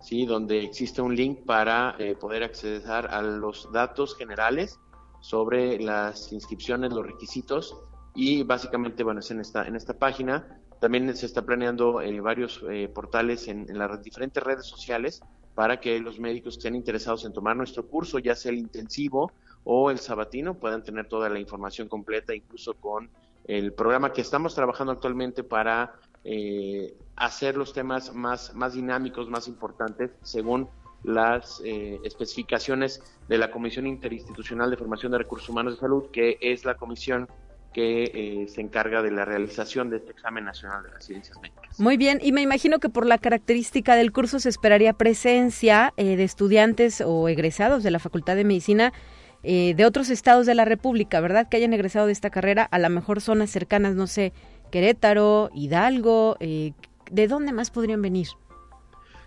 [0.00, 0.26] ¿sí?
[0.26, 4.78] donde existe un link para eh, poder acceder a los datos generales
[5.20, 7.76] sobre las inscripciones, los requisitos
[8.14, 10.60] y básicamente, bueno, es en esta, en esta página.
[10.80, 15.22] También se está planeando eh, varios eh, portales en, las diferentes redes sociales
[15.54, 19.32] para que los médicos que estén interesados en tomar nuestro curso, ya sea el intensivo
[19.64, 23.10] o el sabatino, puedan tener toda la información completa, incluso con
[23.58, 29.48] el programa que estamos trabajando actualmente para eh, hacer los temas más, más dinámicos, más
[29.48, 30.68] importantes, según
[31.02, 36.66] las especificaciones de la Comisión Interinstitucional de Formación de Recursos Humanos de Salud, que es
[36.66, 37.26] la comisión
[37.72, 41.78] que eh, se encarga de la realización de este examen nacional de las ciencias médicas.
[41.78, 46.16] Muy bien, y me imagino que por la característica del curso se esperaría presencia eh,
[46.16, 48.92] de estudiantes o egresados de la Facultad de Medicina
[49.42, 51.48] eh, de otros estados de la República, ¿verdad?
[51.48, 54.32] Que hayan egresado de esta carrera, a lo mejor zonas cercanas, no sé,
[54.70, 58.28] Querétaro, Hidalgo, ¿de dónde más podrían venir?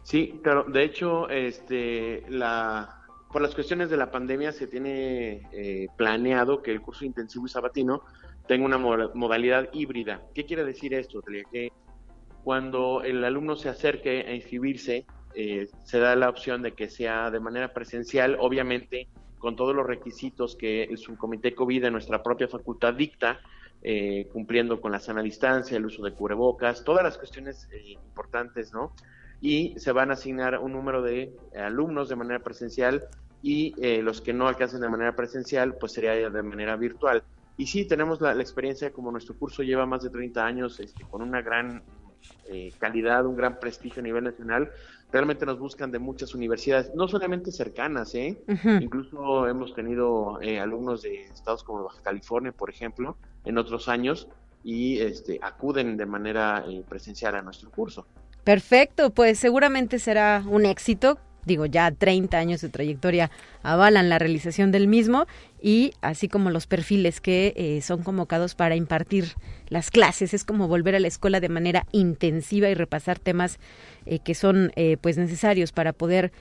[0.04, 6.62] Sí, claro, de hecho, este, la, por las cuestiones de la pandemia se tiene planeado
[6.62, 8.04] que el curso intensivo y sabatino
[8.48, 10.22] tengo una modalidad híbrida.
[10.34, 11.22] ¿Qué quiere decir esto?
[11.52, 11.72] Que
[12.44, 17.32] cuando el alumno se acerque a inscribirse, eh, se da la opción de que sea
[17.32, 19.08] de manera presencial, obviamente
[19.44, 23.42] con todos los requisitos que el subcomité COVID de nuestra propia facultad dicta,
[23.82, 28.72] eh, cumpliendo con la sana distancia, el uso de cubrebocas, todas las cuestiones eh, importantes,
[28.72, 28.94] ¿no?
[29.42, 33.04] Y se van a asignar un número de alumnos de manera presencial
[33.42, 37.22] y los que no alcancen de manera presencial, pues sería de manera virtual.
[37.58, 41.22] Y sí, tenemos la, experiencia, como nuestro curso lleva más de 30 años, este, con
[41.22, 41.84] una gran
[42.50, 44.72] eh, calidad, un gran prestigio a nivel nacional,
[45.12, 48.42] realmente nos buscan de muchas universidades, no solamente cercanas, ¿eh?
[48.82, 54.28] incluso hemos tenido eh, alumnos de estados como Baja California, por ejemplo, en otros años,
[54.64, 58.08] y este, acuden de manera eh, presencial a nuestro curso.
[58.44, 63.32] Perfecto, pues seguramente será un éxito digo, ya 30 años de trayectoria
[63.64, 65.26] avalan la realización del mismo
[65.62, 69.34] y así como los perfiles que eh, son convocados para impartir
[69.70, 70.34] las clases.
[70.34, 73.60] Es como volver a la escuela de manera intensiva y repasar temas
[74.06, 76.32] eh, que son eh, pues necesarios para poder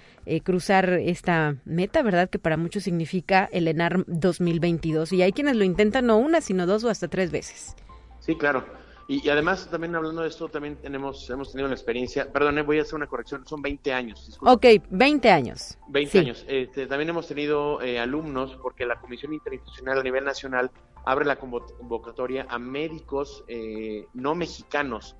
[0.45, 2.31] cruzar esta meta, ¿verdad?
[2.31, 5.13] Que para muchos significa el ENAR 2022.
[5.13, 7.75] Y hay quienes lo intentan no una, sino dos o hasta tres veces.
[8.21, 8.82] Sí, claro.
[9.09, 12.83] Y, además, también hablando de esto, también tenemos, hemos tenido la experiencia, perdón, voy a
[12.83, 14.39] hacer una corrección, son 20 años.
[14.41, 15.79] Ok, 20 años.
[15.89, 16.45] 20 años.
[16.49, 20.71] Este, también hemos tenido eh, alumnos, porque la Comisión Interinstitucional a nivel nacional
[21.05, 25.17] abre la convocatoria a médicos eh, no mexicanos.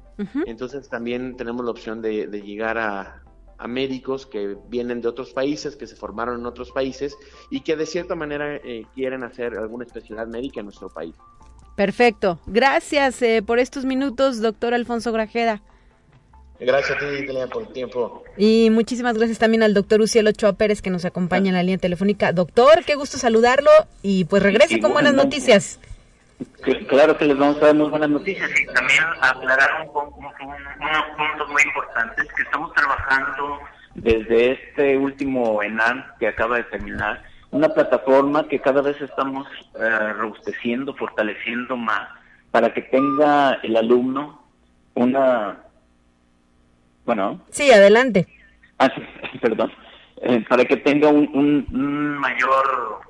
[0.47, 3.25] Entonces también tenemos la opción de, llegar a,
[3.59, 7.17] a, médicos que vienen de otros países, que se formaron en otros países
[7.51, 11.17] y que de cierta manera eh, quieren hacer alguna especialidad médica en nuestro país.
[11.77, 12.39] Perfecto.
[12.47, 15.63] Gracias eh, por estos minutos, doctor Alfonso Grajeda.
[16.61, 18.23] Gracias a ti, por el tiempo.
[18.37, 21.79] Y muchísimas gracias también al doctor Uciel Ochoa Pérez que nos acompaña en la línea
[21.79, 22.33] telefónica.
[22.33, 23.71] Doctor, qué gusto saludarlo
[24.03, 25.81] y pues regrese con buenas noticias.
[26.89, 31.49] Claro que les vamos a dar muy buenas noticias y también aclarar un, unos puntos
[31.51, 33.61] muy importantes que estamos trabajando
[33.95, 39.47] desde este último ENAM que acaba de terminar una plataforma que cada vez estamos
[39.79, 42.09] eh, robusteciendo, fortaleciendo más,
[42.51, 44.43] para que tenga el alumno
[44.95, 45.59] una...
[47.05, 47.41] Bueno.
[47.51, 48.27] Sí, adelante.
[48.79, 49.71] Ah, sí, perdón.
[50.23, 51.29] Eh, para que tenga un,
[51.71, 53.01] un, mayor,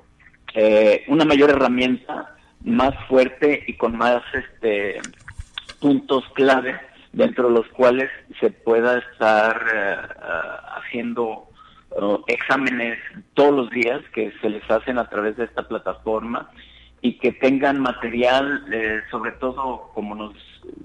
[0.53, 4.99] eh, una mayor herramienta más fuerte y con más este
[5.79, 6.79] puntos clave
[7.11, 9.97] dentro de los cuales se pueda estar eh,
[10.77, 11.49] haciendo
[12.27, 12.99] exámenes
[13.33, 16.49] todos los días que se les hacen a través de esta plataforma
[17.01, 20.33] y que tengan material, eh, sobre todo como nos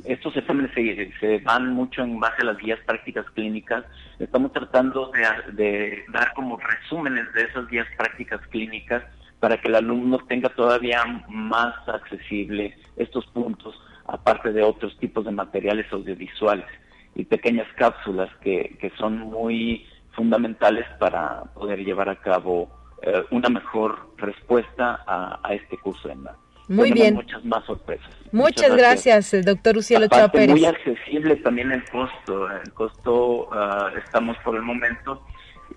[0.04, 3.84] estos exámenes se, van mucho en base a las guías prácticas clínicas,
[4.18, 5.12] estamos tratando
[5.52, 9.04] de, dar como resúmenes de esas guías prácticas clínicas
[9.40, 15.30] para que el alumno tenga todavía más accesible estos puntos, aparte de otros tipos de
[15.30, 16.66] materiales audiovisuales
[17.14, 19.86] y pequeñas cápsulas que, que son muy
[20.18, 22.68] fundamentales para poder llevar a cabo
[23.02, 26.36] eh, una mejor respuesta a, este curso en la
[26.68, 27.14] muy bien.
[27.14, 28.10] Muchas más sorpresas.
[28.30, 30.50] Muchas, gracias, eh, doctor Ucielo Ochoa Pérez.
[30.50, 32.50] Muy accesible también el costo.
[32.50, 35.22] El costo, ah, estamos por el momento,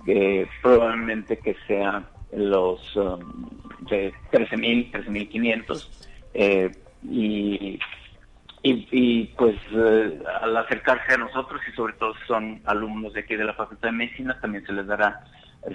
[0.06, 3.50] eh, probablemente que sea los um,
[3.90, 6.08] de 13.000, 13.500.
[6.34, 6.72] Eh,
[7.10, 7.80] y
[8.64, 13.44] y, pues eh, al acercarse a nosotros y sobre todo son alumnos de aquí de
[13.44, 15.24] la Facultad de Medicina, también se les dará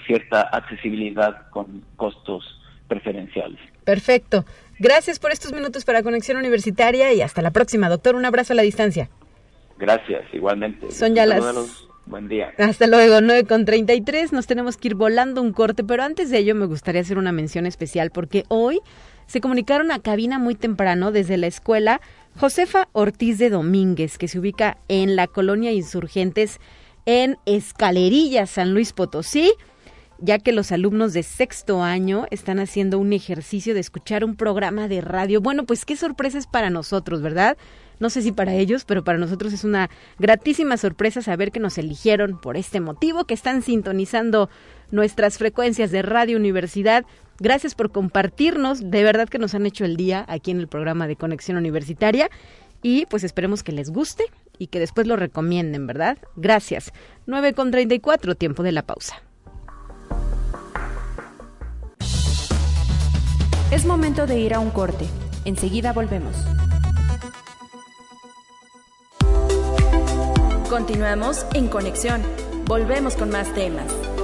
[0.06, 2.44] cierta accesibilidad con costos
[2.88, 3.58] preferenciales.
[3.84, 4.44] Perfecto.
[4.78, 8.14] Gracias por estos minutos para Conexión Universitaria y hasta la próxima, doctor.
[8.14, 9.08] Un abrazo a la distancia.
[9.78, 10.90] Gracias, igualmente.
[10.90, 11.42] Son ya las...
[12.06, 12.52] Buen día.
[12.58, 14.32] Hasta luego, 9 con 33.
[14.32, 17.32] Nos tenemos que ir volando un corte, pero antes de ello me gustaría hacer una
[17.32, 18.78] mención especial porque hoy
[19.26, 22.00] se comunicaron a cabina muy temprano desde la escuela
[22.38, 26.60] Josefa Ortiz de Domínguez, que se ubica en la colonia Insurgentes
[27.06, 29.54] en Escalerilla, San Luis Potosí,
[30.18, 34.86] ya que los alumnos de sexto año están haciendo un ejercicio de escuchar un programa
[34.86, 35.40] de radio.
[35.40, 37.56] Bueno, pues qué sorpresa es para nosotros, ¿verdad?
[38.00, 41.78] No sé si para ellos, pero para nosotros es una gratísima sorpresa saber que nos
[41.78, 44.50] eligieron por este motivo, que están sintonizando
[44.90, 47.06] nuestras frecuencias de Radio Universidad
[47.38, 51.06] Gracias por compartirnos, de verdad que nos han hecho el día aquí en el programa
[51.06, 52.30] de Conexión Universitaria
[52.82, 54.24] y pues esperemos que les guste
[54.58, 56.18] y que después lo recomienden, ¿verdad?
[56.36, 56.92] Gracias.
[57.26, 59.22] 9 con 34, tiempo de la pausa.
[63.70, 65.06] Es momento de ir a un corte.
[65.44, 66.36] Enseguida volvemos.
[70.70, 72.22] Continuamos en conexión.
[72.66, 74.15] Volvemos con más temas.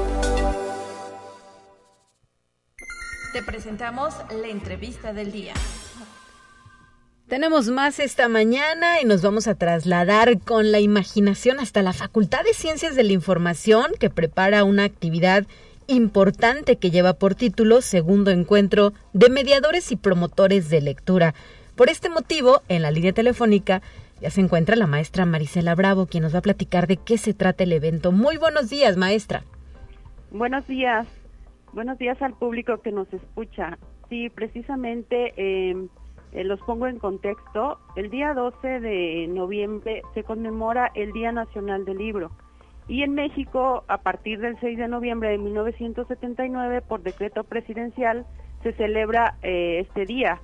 [3.33, 5.55] Te presentamos la entrevista del día.
[7.29, 12.45] Tenemos más esta mañana y nos vamos a trasladar con la imaginación hasta la Facultad
[12.45, 15.47] de Ciencias de la Información que prepara una actividad
[15.87, 21.35] importante que lleva por título Segundo Encuentro de Mediadores y Promotores de Lectura.
[21.75, 23.81] Por este motivo, en la línea telefónica
[24.21, 27.33] ya se encuentra la maestra Marisela Bravo, quien nos va a platicar de qué se
[27.33, 28.13] trata el evento.
[28.13, 29.43] Muy buenos días, maestra.
[30.31, 31.07] Buenos días.
[31.73, 33.79] Buenos días al público que nos escucha.
[34.11, 35.89] Sí, precisamente em,
[36.33, 37.79] eh, los pongo en contexto.
[37.97, 42.31] El día 12 de noviembre se conmemora el Día Nacional del Libro.
[42.89, 48.27] Y en México, a partir del 6 de noviembre de 1979, por decreto presidencial,
[48.63, 50.43] se celebra eh, este día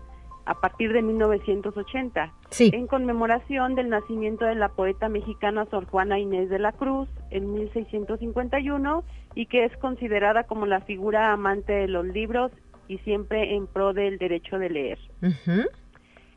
[0.48, 6.48] a partir de 1980, en conmemoración del nacimiento de la poeta mexicana Sor Juana Inés
[6.48, 12.06] de la Cruz en 1651 y que es considerada como la figura amante de los
[12.06, 12.50] libros
[12.88, 14.98] y siempre en pro del derecho de leer.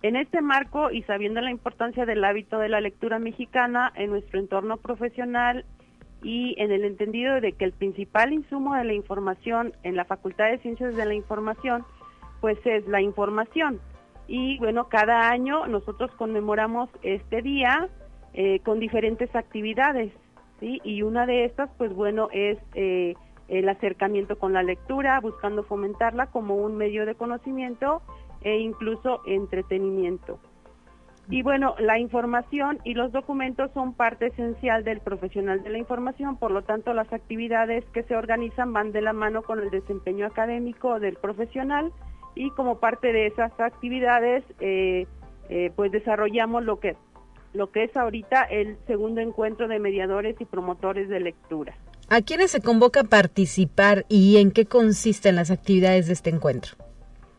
[0.01, 4.41] En este marco y sabiendo la importancia del hábito de la lectura mexicana en nuestro
[4.41, 5.63] entorno profesional
[6.21, 10.51] y en el entendido de que el principal insumo de la información en la Facultad
[10.51, 11.85] de Ciencias de la Información
[12.41, 13.79] pues es la información
[14.33, 17.89] y bueno, cada año nosotros conmemoramos este día
[18.33, 20.13] eh, con diferentes actividades,
[20.61, 20.79] ¿sí?
[20.85, 23.15] Y una de estas, pues bueno, es eh,
[23.49, 28.03] el acercamiento con la lectura, buscando fomentarla como un medio de conocimiento
[28.39, 30.39] e incluso entretenimiento.
[31.29, 36.37] Y bueno, la información y los documentos son parte esencial del profesional de la información,
[36.37, 40.25] por lo tanto las actividades que se organizan van de la mano con el desempeño
[40.25, 41.91] académico del profesional
[42.35, 45.05] y como parte de esas actividades eh,
[45.49, 46.95] eh, pues desarrollamos lo que,
[47.53, 51.75] lo que es ahorita el segundo encuentro de mediadores y promotores de lectura.
[52.09, 56.75] ¿A quiénes se convoca a participar y en qué consisten las actividades de este encuentro?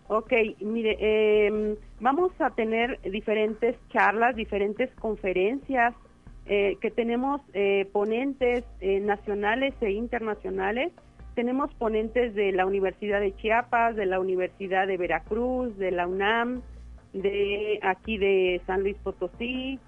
[0.09, 5.95] Ok, mire, eh, vamos a tener diferentes charlas, diferentes conferencias,
[6.45, 7.41] eh, que tenemos
[7.93, 10.93] ponentes nacionales e internacionales.
[11.35, 16.63] Tenemos ponentes de la Universidad de Chiapas, de la Universidad de Veracruz, de la UNAM,
[17.13, 19.79] de aquí de San Luis Potosí.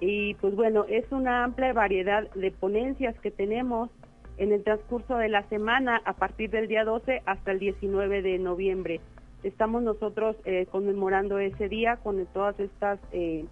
[0.00, 3.90] Y pues bueno, es una amplia variedad de ponencias que tenemos
[4.38, 8.38] en el transcurso de la semana a partir del día 12 hasta el 19 de
[8.38, 9.00] noviembre
[9.46, 13.44] estamos nosotros eh, conmemorando ese día con todas estas eh,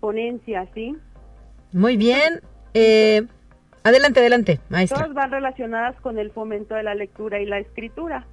[0.00, 0.96] ponencias, ¿sí?
[1.72, 2.40] Muy bien.
[2.72, 3.22] Eh,
[3.84, 4.98] adelante, adelante, maestra.
[4.98, 8.26] Todas van relacionadas con el fomento de la lectura y la escritura.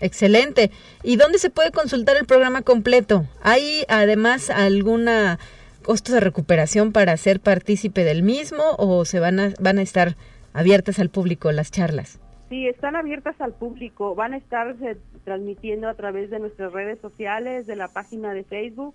[0.00, 0.70] Excelente.
[1.02, 3.24] ¿Y dónde se puede consultar el programa completo?
[3.42, 5.38] ¿Hay además alguna
[5.82, 10.16] costo de recuperación para ser partícipe del mismo o se van a, van a estar
[10.52, 12.20] abiertas al público las charlas?
[12.48, 14.14] Sí, están abiertas al público.
[14.14, 14.76] Van a estar
[15.24, 18.94] transmitiendo a través de nuestras redes sociales, de la página de Facebook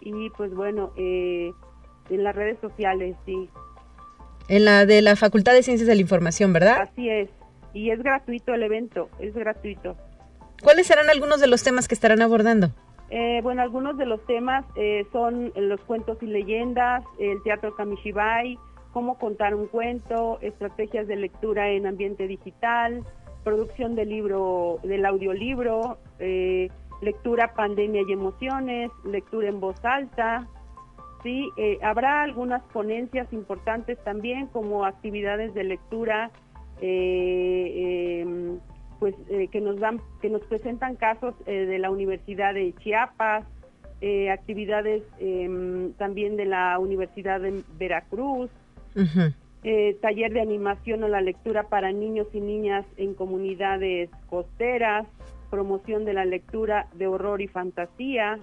[0.00, 1.52] y pues bueno, eh,
[2.10, 3.48] en las redes sociales, sí.
[4.48, 6.82] En la de la Facultad de Ciencias de la Información, ¿verdad?
[6.82, 7.30] Así es.
[7.72, 9.96] Y es gratuito el evento, es gratuito.
[10.62, 12.70] ¿Cuáles serán algunos de los temas que estarán abordando?
[13.10, 18.58] Eh, bueno, algunos de los temas eh, son los cuentos y leyendas, el teatro Kamishibai,
[18.92, 23.04] cómo contar un cuento, estrategias de lectura en ambiente digital,
[23.42, 26.70] producción del libro, del audiolibro, eh,
[27.02, 30.48] lectura, pandemia y emociones, lectura en voz alta.
[31.24, 36.30] Sí, eh, habrá algunas ponencias importantes también como actividades de lectura,
[36.80, 38.60] eh, em,
[39.00, 39.16] pues
[39.50, 43.44] que nos dan, que nos presentan casos de la Universidad de Chiapas,
[44.30, 48.50] actividades em, también de la Universidad de Veracruz,
[49.66, 55.06] eh, taller de animación a la lectura para niños y niñas en comunidades costeras,
[55.50, 58.38] promoción de la lectura de horror y fantasía,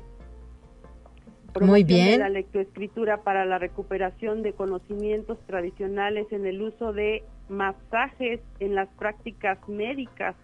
[1.59, 2.11] Muy bien.
[2.11, 8.75] de la lectoescritura para la recuperación de conocimientos tradicionales en el uso de masajes en
[8.75, 10.35] las prácticas médicas.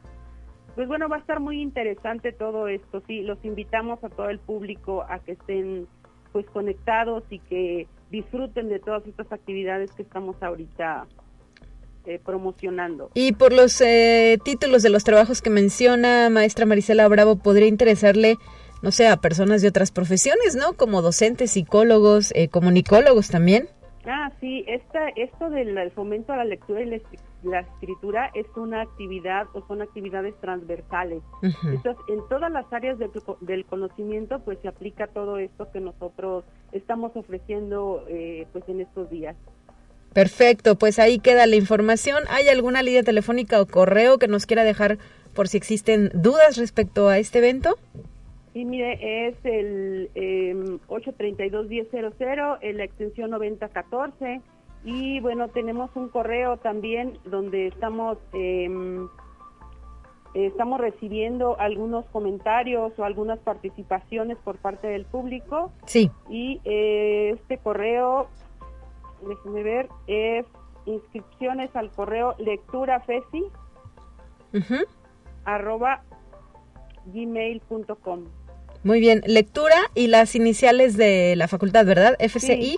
[0.75, 3.01] Pues bueno, va a estar muy interesante todo esto.
[3.07, 5.87] Sí, los invitamos a todo el público a que estén
[6.31, 11.07] pues conectados y que disfruten de todas estas actividades que estamos ahorita
[12.05, 13.11] eh, promocionando.
[13.15, 18.37] Y por los eh, títulos de los trabajos que menciona maestra Marisela Bravo, podría interesarle,
[18.81, 20.73] no sé, a personas de otras profesiones, ¿no?
[20.73, 23.69] Como docentes, psicólogos, eh, comunicólogos también.
[24.09, 27.01] Ah, sí, esta, esto del fomento a la lectura y
[27.43, 31.21] la, escritura es una actividad o son actividades transversales.
[31.41, 37.11] Entonces, en todas las áreas del, conocimiento, pues se aplica todo esto que nosotros estamos
[37.15, 39.35] ofreciendo eh, pues en estos días.
[40.13, 42.23] Perfecto, pues ahí queda la información.
[42.29, 44.99] ¿Hay alguna línea telefónica o correo que nos quiera dejar
[45.33, 47.77] por si existen dudas respecto a este evento?
[48.57, 54.41] Sí, mire, es el eh, em, 832-1000, en la extensión 9014.
[54.83, 59.07] Y bueno, tenemos un correo también donde estamos, em,
[60.33, 65.71] estamos recibiendo algunos comentarios o algunas participaciones por parte del público.
[65.85, 66.09] Sí.
[66.27, 68.27] Y eh, este correo,
[69.21, 70.47] déjenme ver, es
[70.87, 73.43] inscripciones al correo lecturafesi
[75.45, 76.01] arroba
[77.05, 78.25] gmail.com.
[78.87, 82.15] Muy bien, lectura y las iniciales de la facultad, ¿verdad?
[82.19, 82.77] FCI.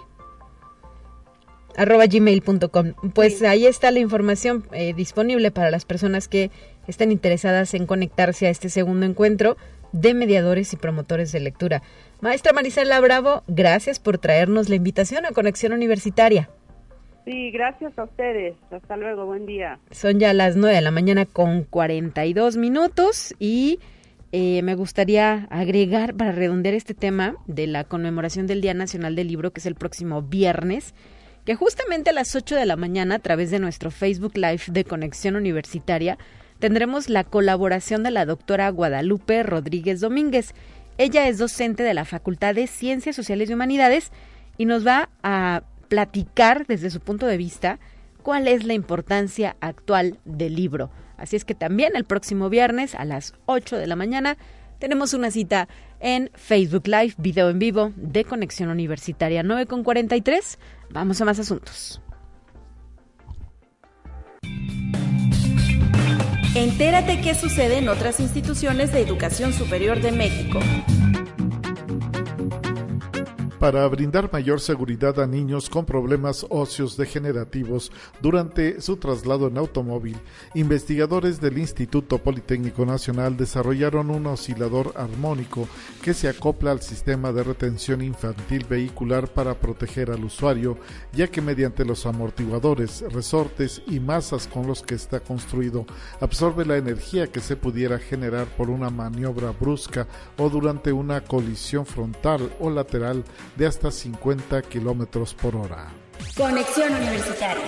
[1.78, 2.94] arroba gmail.com.
[3.14, 6.50] Pues ahí está la información eh, disponible para las personas que
[6.88, 9.56] estén interesadas en conectarse a este segundo encuentro
[9.92, 11.84] de mediadores y promotores de lectura.
[12.22, 16.50] Maestra Marisela Bravo, gracias por traernos la invitación a Conexión Universitaria.
[17.24, 18.56] Sí, gracias a ustedes.
[18.72, 19.78] Hasta luego, buen día.
[19.92, 23.78] Son ya las 9 de la mañana con 42 minutos y
[24.32, 29.28] eh, me gustaría agregar para redondear este tema de la conmemoración del Día Nacional del
[29.28, 30.94] Libro, que es el próximo viernes,
[31.46, 34.86] que justamente a las 8 de la mañana, a través de nuestro Facebook Live de
[34.86, 36.20] Conexión Universitaria,
[36.60, 40.54] tendremos la colaboración de la doctora Guadalupe Rodríguez Domínguez.
[41.00, 44.12] Ella es docente de la Facultad de Ciencias Sociales y Humanidades
[44.58, 47.80] y nos va a platicar desde su punto de vista
[48.22, 50.92] cuál es la importancia actual del libro.
[51.20, 54.38] Así es que también el próximo viernes a las 8 de la mañana
[54.80, 55.68] tenemos una cita
[56.00, 60.58] en Facebook Live, video en vivo de Conexión Universitaria 9 con 43.
[60.92, 62.02] Vamos a más asuntos.
[66.56, 70.60] Entérate qué sucede en otras instituciones de educación superior de México
[73.60, 77.92] para brindar mayor seguridad a niños con problemas óseos degenerativos
[78.22, 80.18] durante su traslado en automóvil,
[80.54, 85.68] investigadores del Instituto Politécnico Nacional desarrollaron un oscilador armónico
[86.02, 90.78] que se acopla al sistema de retención infantil vehicular para proteger al usuario,
[91.12, 95.86] ya que mediante los amortiguadores, resortes y masas con los que está construido,
[96.22, 100.08] absorbe la energía que se pudiera generar por una maniobra brusca
[100.38, 103.26] o durante una colisión frontal o lateral
[103.56, 105.88] de hasta 50 kilómetros por hora.
[106.36, 107.64] Conexión Universitaria.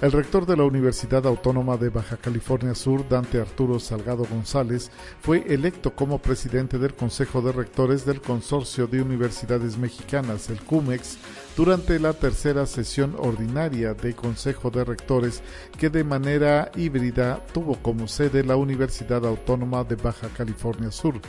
[0.00, 5.44] El rector de la Universidad Autónoma de Baja California Sur, Dante Arturo Salgado González, fue
[5.52, 11.18] electo como presidente del Consejo de Rectores del Consorcio de Universidades Mexicanas, el CUMEX,
[11.54, 15.42] durante la tercera sesión ordinaria de Consejo de Rectores
[15.78, 21.20] que de manera híbrida tuvo como sede la Universidad Autónoma de Baja California Sur.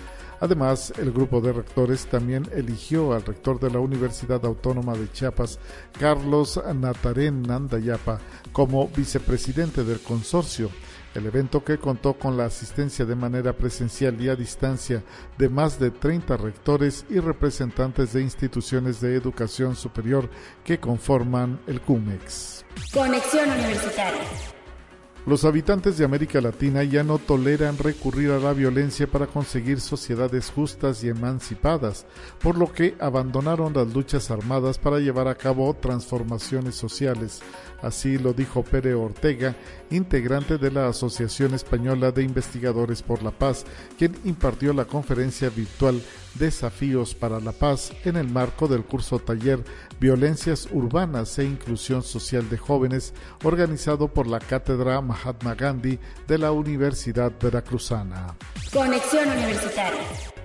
[0.41, 5.59] Además, el grupo de rectores también eligió al rector de la Universidad Autónoma de Chiapas,
[5.97, 8.19] Carlos Natarén Nandayapa,
[8.51, 10.71] como vicepresidente del consorcio.
[11.13, 15.03] El evento que contó con la asistencia de manera presencial y a distancia
[15.37, 20.27] de más de 30 rectores y representantes de instituciones de educación superior
[20.63, 22.65] que conforman el CUMEX.
[22.93, 24.21] Conexión Universitaria.
[25.27, 30.49] Los habitantes de América Latina ya no toleran recurrir a la violencia para conseguir sociedades
[30.49, 32.07] justas y emancipadas,
[32.41, 37.41] por lo que abandonaron las luchas armadas para llevar a cabo transformaciones sociales.
[37.83, 39.55] Así lo dijo Pere Ortega,
[39.91, 43.65] integrante de la Asociación Española de Investigadores por la Paz,
[43.97, 46.01] quien impartió la conferencia virtual
[46.35, 49.63] Desafíos para la Paz en el marco del curso taller
[49.99, 53.13] Violencias Urbanas e Inclusión Social de Jóvenes,
[53.43, 58.35] organizado por la Cátedra Mahatma Gandhi de la Universidad Veracruzana.
[58.71, 60.40] Conexión Universitaria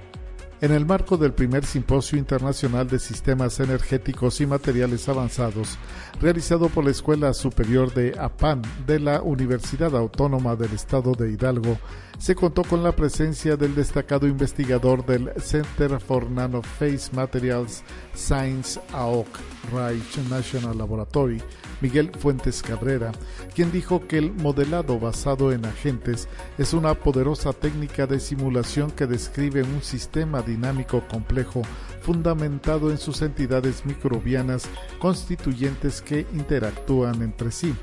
[0.61, 5.79] en el marco del primer Simposio Internacional de Sistemas Energéticos y Materiales Avanzados,
[6.21, 11.79] realizado por la Escuela Superior de APAN de la Universidad Autónoma del Estado de Hidalgo,
[12.19, 17.83] se contó con la presencia del destacado investigador del Center for Nanophase Materials
[18.15, 21.43] Science AOC Reich National Laboratory,
[21.81, 23.13] Miguel Fuentes Cabrera,
[23.55, 29.07] quien dijo que el modelado basado en agentes es una poderosa técnica de simulación que
[29.07, 31.63] describe un sistema dinámico complejo
[32.01, 34.69] fundamentado en sus entidades microbianas
[35.01, 37.75] constituyentes que interactúan entre sí.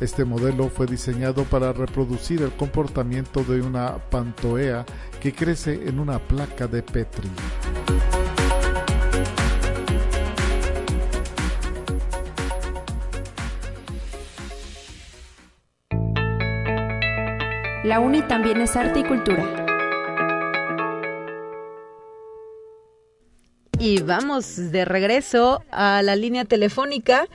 [0.00, 4.84] Este modelo fue diseñado para reproducir el comportamiento de una pantoea
[5.20, 7.28] que crece en una placa de Petri.
[17.82, 19.66] La UNI también es arte y cultura.
[23.78, 27.26] Y vamos de regreso a la línea telefónica.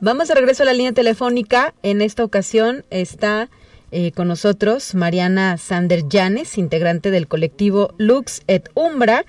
[0.00, 1.72] Vamos de regreso a la línea telefónica.
[1.84, 3.48] En esta ocasión está
[3.92, 9.24] eh, con nosotros Mariana Sander Llanes, integrante del colectivo Lux et Umbra,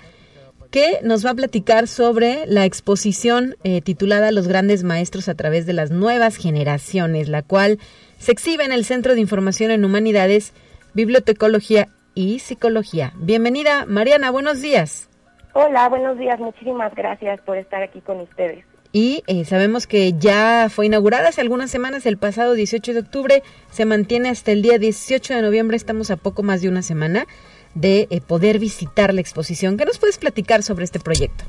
[0.72, 5.68] que nos va a platicar sobre la exposición eh, titulada Los grandes maestros a través
[5.68, 7.78] de las nuevas generaciones, la cual
[8.18, 10.54] se exhibe en el Centro de Información en Humanidades,
[10.94, 13.14] Bibliotecología y Psicología.
[13.16, 15.10] Bienvenida, Mariana, buenos días.
[15.54, 18.66] Hola, buenos días, muchísimas gracias por estar aquí con ustedes.
[18.92, 23.44] Y eh, sabemos que ya fue inaugurada hace algunas semanas, el pasado 18 de octubre,
[23.70, 27.28] se mantiene hasta el día 18 de noviembre, estamos a poco más de una semana
[27.76, 29.78] de eh, poder visitar la exposición.
[29.78, 31.44] ¿Qué nos puedes platicar sobre este proyecto?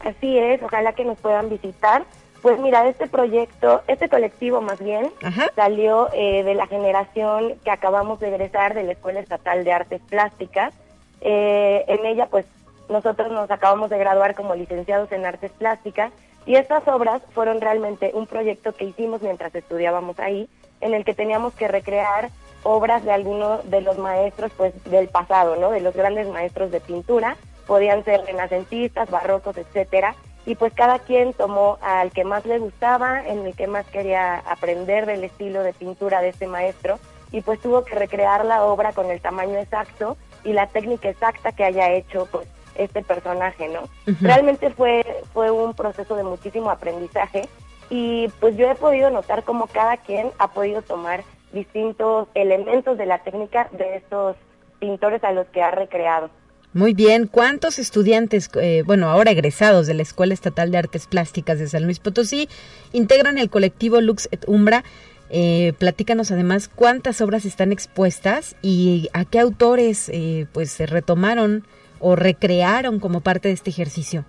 [0.00, 2.04] Así es, ojalá que nos puedan visitar.
[2.44, 5.10] Pues mira, este proyecto, este colectivo más bien,
[5.56, 10.02] salió eh, de la generación que acabamos de egresar de la Escuela Estatal de Artes
[10.10, 10.74] Plásticas.
[11.22, 12.44] Eh, en ella, pues,
[12.90, 16.12] nosotros nos acabamos de graduar como licenciados en Artes Plásticas
[16.44, 20.46] y estas obras fueron realmente un proyecto que hicimos mientras estudiábamos ahí,
[20.82, 22.28] en el que teníamos que recrear
[22.62, 25.70] obras de algunos de los maestros, pues, del pasado, ¿no?
[25.70, 30.14] De los grandes maestros de pintura, podían ser renacentistas, barrocos, etcétera
[30.46, 34.36] y pues cada quien tomó al que más le gustaba, en el que más quería
[34.38, 36.98] aprender del estilo de pintura de este maestro
[37.32, 41.52] y pues tuvo que recrear la obra con el tamaño exacto y la técnica exacta
[41.52, 43.82] que haya hecho pues este personaje, ¿no?
[44.20, 47.48] Realmente fue, fue un proceso de muchísimo aprendizaje
[47.88, 53.06] y pues yo he podido notar cómo cada quien ha podido tomar distintos elementos de
[53.06, 54.36] la técnica de estos
[54.78, 56.30] pintores a los que ha recreado.
[56.74, 61.60] Muy bien, ¿cuántos estudiantes, eh, bueno, ahora egresados de la Escuela Estatal de Artes Plásticas
[61.60, 62.48] de San Luis Potosí,
[62.92, 64.82] integran el colectivo Lux et Umbra?
[65.30, 71.64] Eh, platícanos además cuántas obras están expuestas y a qué autores eh, pues se retomaron
[72.00, 74.24] o recrearon como parte de este ejercicio.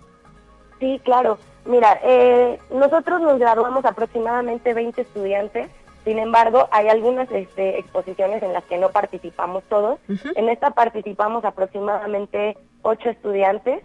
[0.79, 1.39] Sí, claro.
[1.65, 5.67] Mira, eh, nosotros nos graduamos aproximadamente 20 estudiantes,
[6.05, 9.99] sin embargo, hay algunas este, exposiciones en las que no participamos todos.
[10.35, 13.83] En esta participamos aproximadamente 8 estudiantes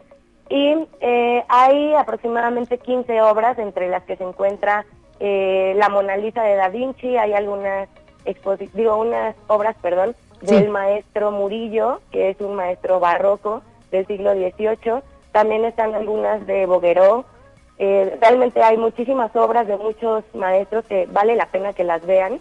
[0.51, 4.85] y eh, hay aproximadamente 15 obras entre las que se encuentra
[5.19, 7.89] eh, la Mona Lisa de Da Vinci, hay algunas
[8.75, 15.03] digo unas obras, perdón, del maestro Murillo, que es un maestro barroco del siglo XVIII.
[15.33, 17.25] También están algunas de Bogueró.
[17.83, 22.39] Eh, realmente hay muchísimas obras de muchos maestros que vale la pena que las vean.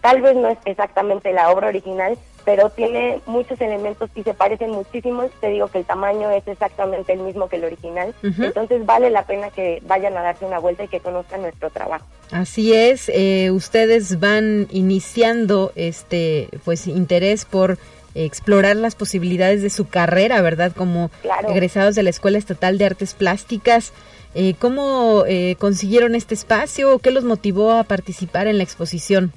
[0.00, 2.16] Tal vez no es exactamente la obra original,
[2.46, 5.24] pero tiene muchos elementos y se parecen muchísimo.
[5.42, 8.14] Te digo que el tamaño es exactamente el mismo que el original.
[8.22, 12.06] Entonces vale la pena que vayan a darse una vuelta y que conozcan nuestro trabajo.
[12.32, 17.76] Así es, eh, ustedes van iniciando este pues interés por
[18.14, 20.72] explorar las posibilidades de su carrera, ¿verdad?
[20.74, 21.10] Como
[21.46, 23.92] egresados de la Escuela Estatal de Artes Plásticas.
[24.34, 29.32] Eh, ¿Cómo eh, consiguieron este espacio o qué los motivó a participar en la exposición?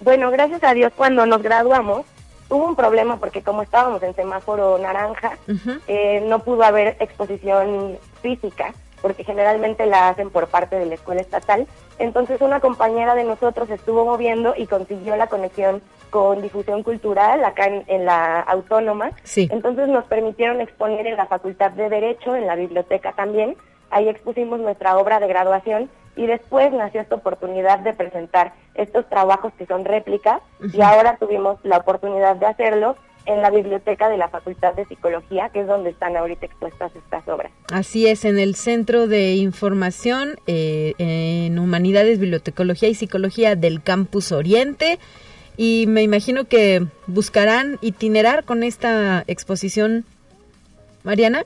[0.00, 2.06] Bueno, gracias a Dios cuando nos graduamos
[2.48, 5.38] hubo un problema porque como estábamos en semáforo naranja,
[5.88, 11.20] eh, no pudo haber exposición física porque generalmente la hacen por parte de la escuela
[11.20, 11.66] estatal.
[11.98, 17.66] Entonces una compañera de nosotros estuvo moviendo y consiguió la conexión con difusión cultural acá
[17.66, 19.10] en, la autónoma.
[19.36, 23.56] Entonces nos permitieron exponer en la Facultad de Derecho, en la biblioteca también.
[23.94, 29.52] Ahí expusimos nuestra obra de graduación y después nació esta oportunidad de presentar estos trabajos
[29.56, 30.42] que son réplicas
[30.72, 35.48] y ahora tuvimos la oportunidad de hacerlo en la biblioteca de la Facultad de Psicología,
[35.50, 37.52] que es donde están ahorita expuestas estas obras.
[37.72, 44.32] Así es, en el Centro de Información eh, en Humanidades, Bibliotecología y Psicología del Campus
[44.32, 44.98] Oriente
[45.56, 50.04] y me imagino que buscarán itinerar con esta exposición,
[51.04, 51.44] Mariana.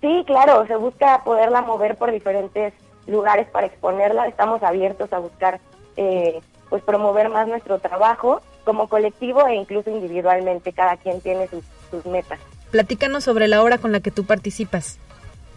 [0.00, 2.74] Sí, claro, se busca poderla mover por diferentes
[3.06, 4.26] lugares para exponerla.
[4.26, 5.60] Estamos abiertos a buscar,
[5.96, 10.72] eh, pues, promover más nuestro trabajo como colectivo e incluso individualmente.
[10.72, 12.38] Cada quien tiene sus, sus metas.
[12.70, 14.98] Platícanos sobre la obra con la que tú participas.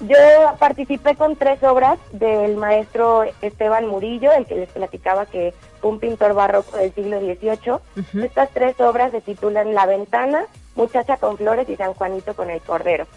[0.01, 0.15] Yo
[0.59, 5.99] participé con tres obras del maestro Esteban Murillo, el que les platicaba que fue un
[5.99, 8.23] pintor barroco del siglo XVIII.
[8.23, 12.61] Estas tres obras se titulan La Ventana, Muchacha con Flores y San Juanito con el
[12.61, 13.07] Cordero.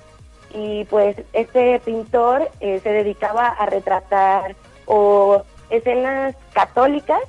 [0.55, 4.55] Y pues este pintor eh, se dedicaba a retratar
[4.87, 7.21] o escenas católicas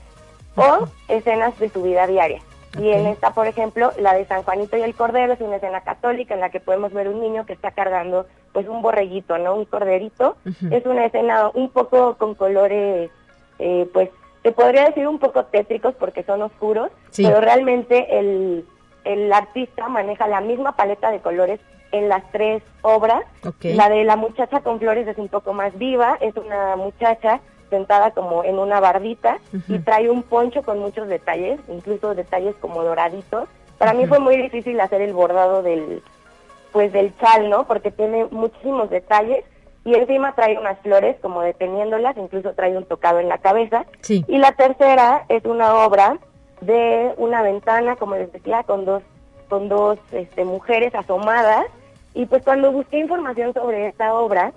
[0.55, 2.41] o escenas de su vida diaria.
[2.80, 5.82] Y en esta, por ejemplo, la de San Juanito y el Cordero es una escena
[5.82, 9.55] católica en la que podemos ver un niño que está cargando pues un borreguito, ¿no?
[9.55, 10.38] Un corderito.
[10.71, 13.11] Es una escena un poco con colores,
[13.59, 14.09] eh, pues,
[14.41, 18.65] te podría decir un poco tétricos porque son oscuros, pero realmente el,
[19.03, 21.59] el artista maneja la misma paleta de colores
[21.94, 23.24] en las tres obras.
[23.62, 27.39] La de la muchacha con flores es un poco más viva, es una muchacha
[27.70, 32.84] sentada como en una bardita y trae un poncho con muchos detalles, incluso detalles como
[32.84, 33.48] doraditos.
[33.78, 36.04] Para mí fue muy difícil hacer el bordado del
[36.72, 37.66] pues del chal, ¿no?
[37.68, 39.46] Porque tiene muchísimos detalles
[39.86, 43.86] y encima trae unas flores como deteniéndolas, incluso trae un tocado en la cabeza.
[44.28, 46.18] Y la tercera es una obra
[46.62, 49.04] de una ventana, como les decía, con dos
[49.50, 51.66] con dos este, mujeres asomadas
[52.14, 54.53] y pues cuando busqué información sobre esta obra,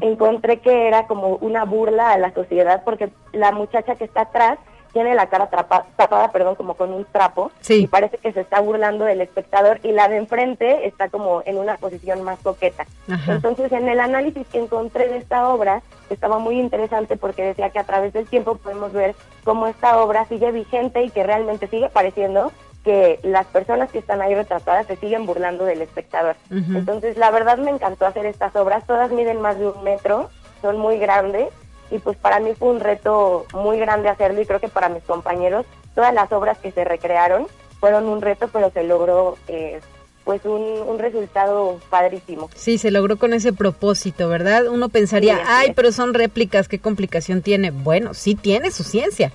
[0.00, 4.58] encontré que era como una burla a la sociedad porque la muchacha que está atrás
[4.92, 9.04] tiene la cara tapada, perdón, como con un trapo y parece que se está burlando
[9.04, 12.86] del espectador y la de enfrente está como en una posición más coqueta.
[13.28, 17.78] Entonces, en el análisis que encontré de esta obra, estaba muy interesante porque decía que
[17.78, 21.88] a través del tiempo podemos ver cómo esta obra sigue vigente y que realmente sigue
[21.88, 22.50] pareciendo
[22.84, 26.36] que las personas que están ahí retratadas se siguen burlando del espectador.
[26.50, 30.30] Entonces, la verdad me encantó hacer estas obras, todas miden más de un metro,
[30.62, 31.48] son muy grandes
[31.90, 35.02] y pues para mí fue un reto muy grande hacerlo y creo que para mis
[35.02, 37.46] compañeros todas las obras que se recrearon
[37.80, 39.80] fueron un reto, pero se logró eh,
[40.24, 42.50] pues un, un, resultado padrísimo.
[42.54, 44.66] Sí, se logró con ese propósito, ¿verdad?
[44.68, 47.70] Uno pensaría, ay, pero son réplicas, ¿qué complicación tiene?
[47.70, 49.32] Bueno, sí tiene su ciencia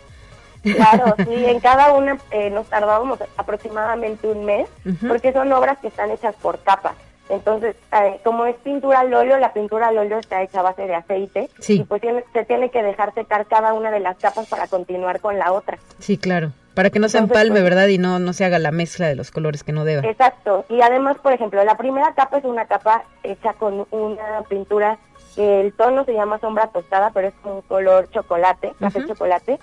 [0.73, 4.67] Claro, sí, en cada una eh, nos tardábamos aproximadamente un mes,
[5.07, 6.95] porque son obras que están hechas por capas.
[7.29, 10.83] Entonces, eh, como es pintura al óleo, la pintura al óleo está hecha a base
[10.83, 12.01] de aceite y pues
[12.33, 15.79] se tiene que dejar secar cada una de las capas para continuar con la otra.
[15.99, 16.51] Sí, claro.
[16.75, 17.87] Para que no se empalme, pues, ¿verdad?
[17.87, 20.05] Y no, no se haga la mezcla de los colores que no deba.
[20.07, 20.65] Exacto.
[20.69, 24.97] Y además, por ejemplo, la primera capa es una capa hecha con una pintura
[25.35, 29.57] que el tono se llama sombra tostada, pero es un color chocolate, café chocolate.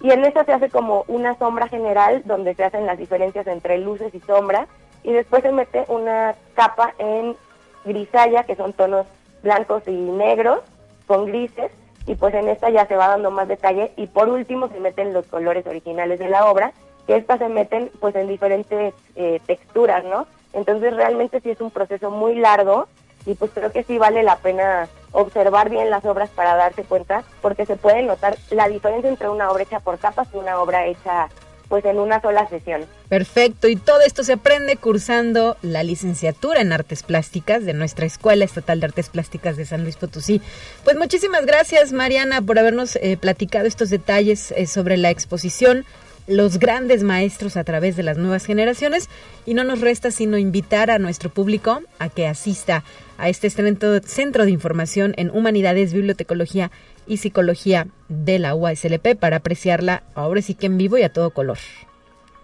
[0.00, 3.78] Y en esta se hace como una sombra general donde se hacen las diferencias entre
[3.78, 4.68] luces y sombras
[5.02, 7.36] y después se mete una capa en
[7.84, 9.06] grisalla, que son tonos
[9.42, 10.60] blancos y negros,
[11.06, 11.70] con grises,
[12.06, 15.12] y pues en esta ya se va dando más detalle, y por último se meten
[15.12, 16.72] los colores originales de la obra,
[17.06, 20.26] que estas se meten pues en diferentes eh, texturas, ¿no?
[20.52, 22.86] Entonces realmente sí es un proceso muy largo,
[23.26, 27.24] y pues creo que sí vale la pena observar bien las obras para darse cuenta,
[27.40, 30.86] porque se puede notar la diferencia entre una obra hecha por capas y una obra
[30.86, 31.28] hecha
[31.68, 32.86] pues en una sola sesión.
[33.08, 38.44] Perfecto, y todo esto se aprende cursando la licenciatura en Artes Plásticas de nuestra Escuela
[38.44, 40.40] Estatal de Artes Plásticas de San Luis Potosí.
[40.84, 45.84] Pues muchísimas gracias Mariana por habernos eh, platicado estos detalles eh, sobre la exposición
[46.26, 49.08] los grandes maestros a través de las nuevas generaciones
[49.46, 52.84] y no nos resta sino invitar a nuestro público a que asista
[53.18, 56.70] a este centro de información en humanidades, bibliotecología
[57.06, 61.30] y Psicología de la UASLP para apreciarla ahora sí que en vivo y a todo
[61.30, 61.58] color.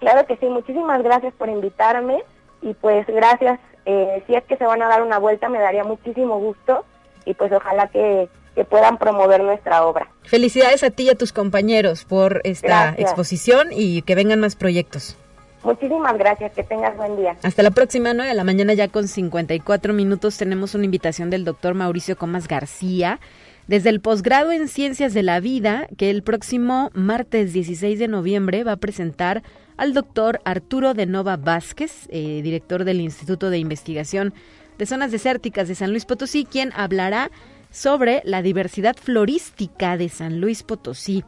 [0.01, 2.23] Claro que sí, muchísimas gracias por invitarme
[2.61, 3.61] y pues gracias.
[3.87, 6.85] Eh, si es que se van a dar una vuelta, me daría muchísimo gusto
[7.25, 8.29] y pues ojalá que,
[8.71, 10.09] puedan promover nuestra obra.
[10.23, 15.17] Felicidades a ti y a tus compañeros por esta exposición y que vengan más proyectos.
[15.65, 17.37] Muchísimas gracias, que tengas buen día.
[17.43, 21.45] Hasta la próxima, 9 de la mañana ya con 54 minutos tenemos una invitación del
[21.45, 23.19] doctor Mauricio Comas García
[23.67, 28.63] desde el posgrado en Ciencias de la Vida, que el próximo martes 16 de noviembre
[28.63, 29.43] va a presentar
[29.77, 34.35] al doctor Arturo de Nova Vázquez, eh, director del Instituto de Investigación
[34.79, 37.31] de Zonas Desérticas de San Luis Potosí, quien hablará
[37.71, 41.25] sobre la diversidad florística de San Luis Potosí.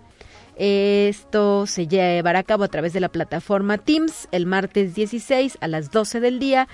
[0.56, 5.68] Esto se llevará a cabo a través de la plataforma Teams el martes 16 a
[5.68, 6.66] las 12 del día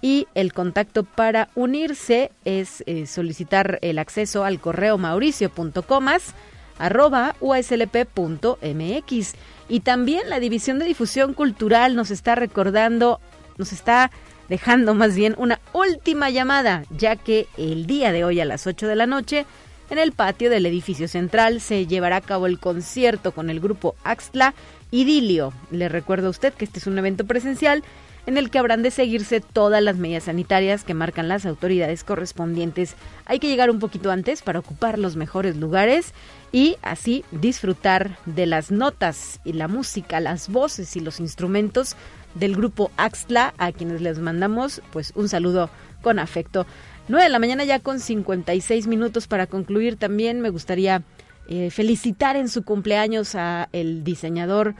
[0.00, 6.34] y el contacto para unirse es eh, solicitar el acceso al correo mauricio.comas
[6.78, 9.34] arroba uslp.mx
[9.68, 13.20] y también la división de difusión cultural nos está recordando
[13.56, 14.10] nos está
[14.48, 18.88] dejando más bien una última llamada ya que el día de hoy a las 8
[18.88, 19.46] de la noche
[19.90, 23.94] en el patio del edificio central se llevará a cabo el concierto con el grupo
[24.04, 24.54] Axtla
[24.90, 25.52] Idilio.
[25.70, 27.82] Le recuerdo a usted que este es un evento presencial
[28.26, 32.94] en el que habrán de seguirse todas las medidas sanitarias que marcan las autoridades correspondientes.
[33.24, 36.12] Hay que llegar un poquito antes para ocupar los mejores lugares
[36.52, 41.96] y así disfrutar de las notas y la música, las voces y los instrumentos
[42.34, 45.70] del grupo Axtla, a quienes les mandamos pues un saludo
[46.02, 46.66] con afecto.
[47.08, 51.02] 9 de la mañana ya con 56 minutos para concluir también me gustaría
[51.48, 54.74] eh, felicitar en su cumpleaños a el diseñador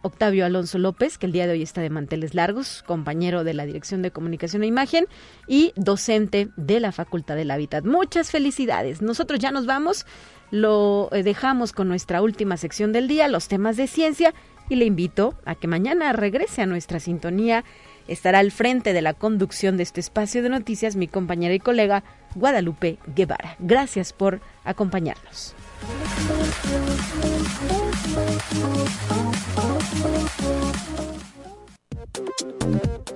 [0.00, 3.64] Octavio Alonso López, que el día de hoy está de manteles largos, compañero de la
[3.64, 5.06] Dirección de Comunicación e Imagen
[5.46, 7.84] y docente de la Facultad del Hábitat.
[7.84, 9.00] Muchas felicidades.
[9.00, 10.06] Nosotros ya nos vamos,
[10.50, 14.34] lo eh, dejamos con nuestra última sección del día, los temas de ciencia,
[14.68, 17.64] y le invito a que mañana regrese a nuestra sintonía.
[18.08, 22.04] Estará al frente de la conducción de este espacio de noticias mi compañera y colega
[22.34, 23.56] Guadalupe Guevara.
[23.58, 25.54] Gracias por acompañarnos.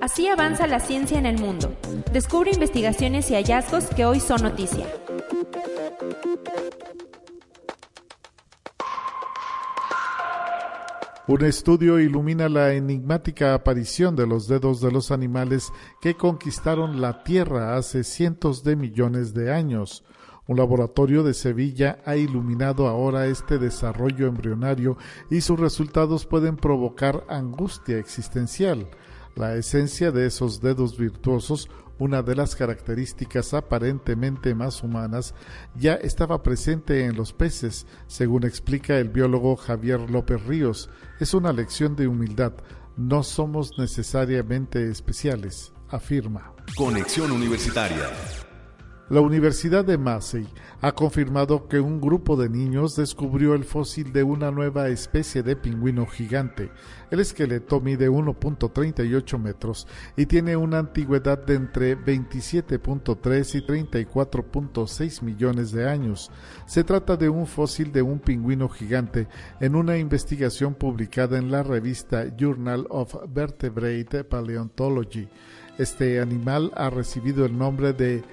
[0.01, 1.75] Así avanza la ciencia en el mundo.
[2.11, 4.85] Descubre investigaciones y hallazgos que hoy son noticia.
[11.29, 15.71] Un estudio ilumina la enigmática aparición de los dedos de los animales
[16.01, 20.03] que conquistaron la Tierra hace cientos de millones de años.
[20.47, 24.97] Un laboratorio de Sevilla ha iluminado ahora este desarrollo embrionario
[25.29, 28.87] y sus resultados pueden provocar angustia existencial.
[29.35, 35.33] La esencia de esos dedos virtuosos, una de las características aparentemente más humanas,
[35.75, 40.89] ya estaba presente en los peces, según explica el biólogo Javier López Ríos.
[41.19, 42.53] Es una lección de humildad.
[42.97, 46.53] No somos necesariamente especiales, afirma.
[46.75, 48.09] Conexión Universitaria.
[49.09, 50.47] La Universidad de Massey
[50.81, 55.55] ha confirmado que un grupo de niños descubrió el fósil de una nueva especie de
[55.55, 56.69] pingüino gigante.
[57.09, 65.71] El esqueleto mide 1.38 metros y tiene una antigüedad de entre 27.3 y 34.6 millones
[65.71, 66.29] de años.
[66.67, 69.27] Se trata de un fósil de un pingüino gigante
[69.59, 75.27] en una investigación publicada en la revista Journal of Vertebrate Paleontology.
[75.79, 78.23] Este animal ha recibido el nombre de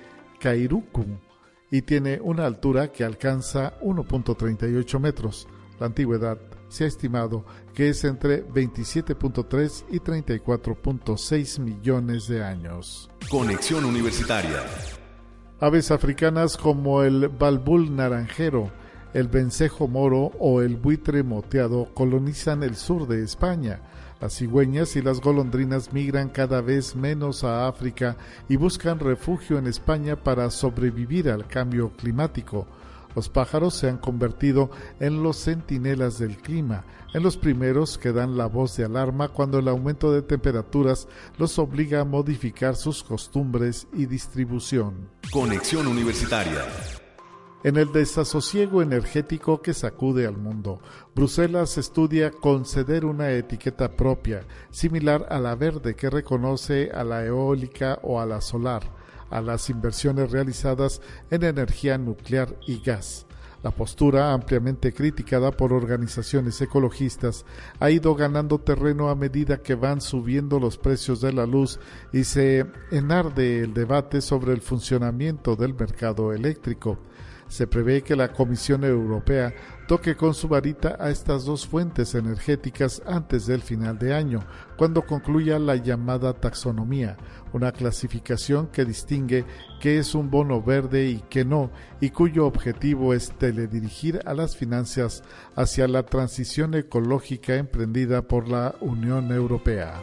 [1.71, 5.49] Y tiene una altura que alcanza 1.38 metros.
[5.81, 6.39] La antigüedad
[6.69, 7.45] se ha estimado
[7.75, 13.11] que es entre 27.3 y 34.6 millones de años.
[13.29, 14.63] Conexión Universitaria.
[15.61, 18.71] Aves africanas como el balbul naranjero,
[19.15, 23.81] el vencejo moro o el buitre moteado colonizan el sur de España
[24.21, 28.17] las cigüeñas y las golondrinas migran cada vez menos a África
[28.49, 32.67] y buscan refugio en España para sobrevivir al cambio climático.
[33.15, 38.37] Los pájaros se han convertido en los centinelas del clima, en los primeros que dan
[38.37, 41.09] la voz de alarma cuando el aumento de temperaturas
[41.39, 45.09] los obliga a modificar sus costumbres y distribución.
[45.33, 46.63] Conexión Universitaria
[47.67, 50.79] en el desasosiego energético que sacude al mundo.
[51.17, 57.99] Bruselas estudia conceder una etiqueta propia, similar a la verde que reconoce a la eólica
[58.05, 58.85] o a la solar,
[59.31, 63.27] a las inversiones realizadas en energía nuclear y gas.
[63.65, 67.45] La postura, ampliamente criticada por organizaciones ecologistas,
[67.81, 71.81] ha ido ganando terreno a medida que van subiendo los precios de la luz
[72.13, 77.01] y se enarde el debate sobre el funcionamiento del mercado eléctrico.
[77.49, 79.55] Se prevé que la Comisión Europea
[79.87, 84.41] toque con su varita a estas dos fuentes energéticas antes del final de año,
[84.77, 87.17] cuando concluya la llamada taxonomía,
[87.53, 89.45] una clasificación que distingue
[89.81, 91.71] qué es un bono verde y qué no,
[92.01, 95.23] y cuyo objetivo es teledirigir a las finanzas
[95.55, 100.03] hacia la transición ecológica emprendida por la Unión Europea.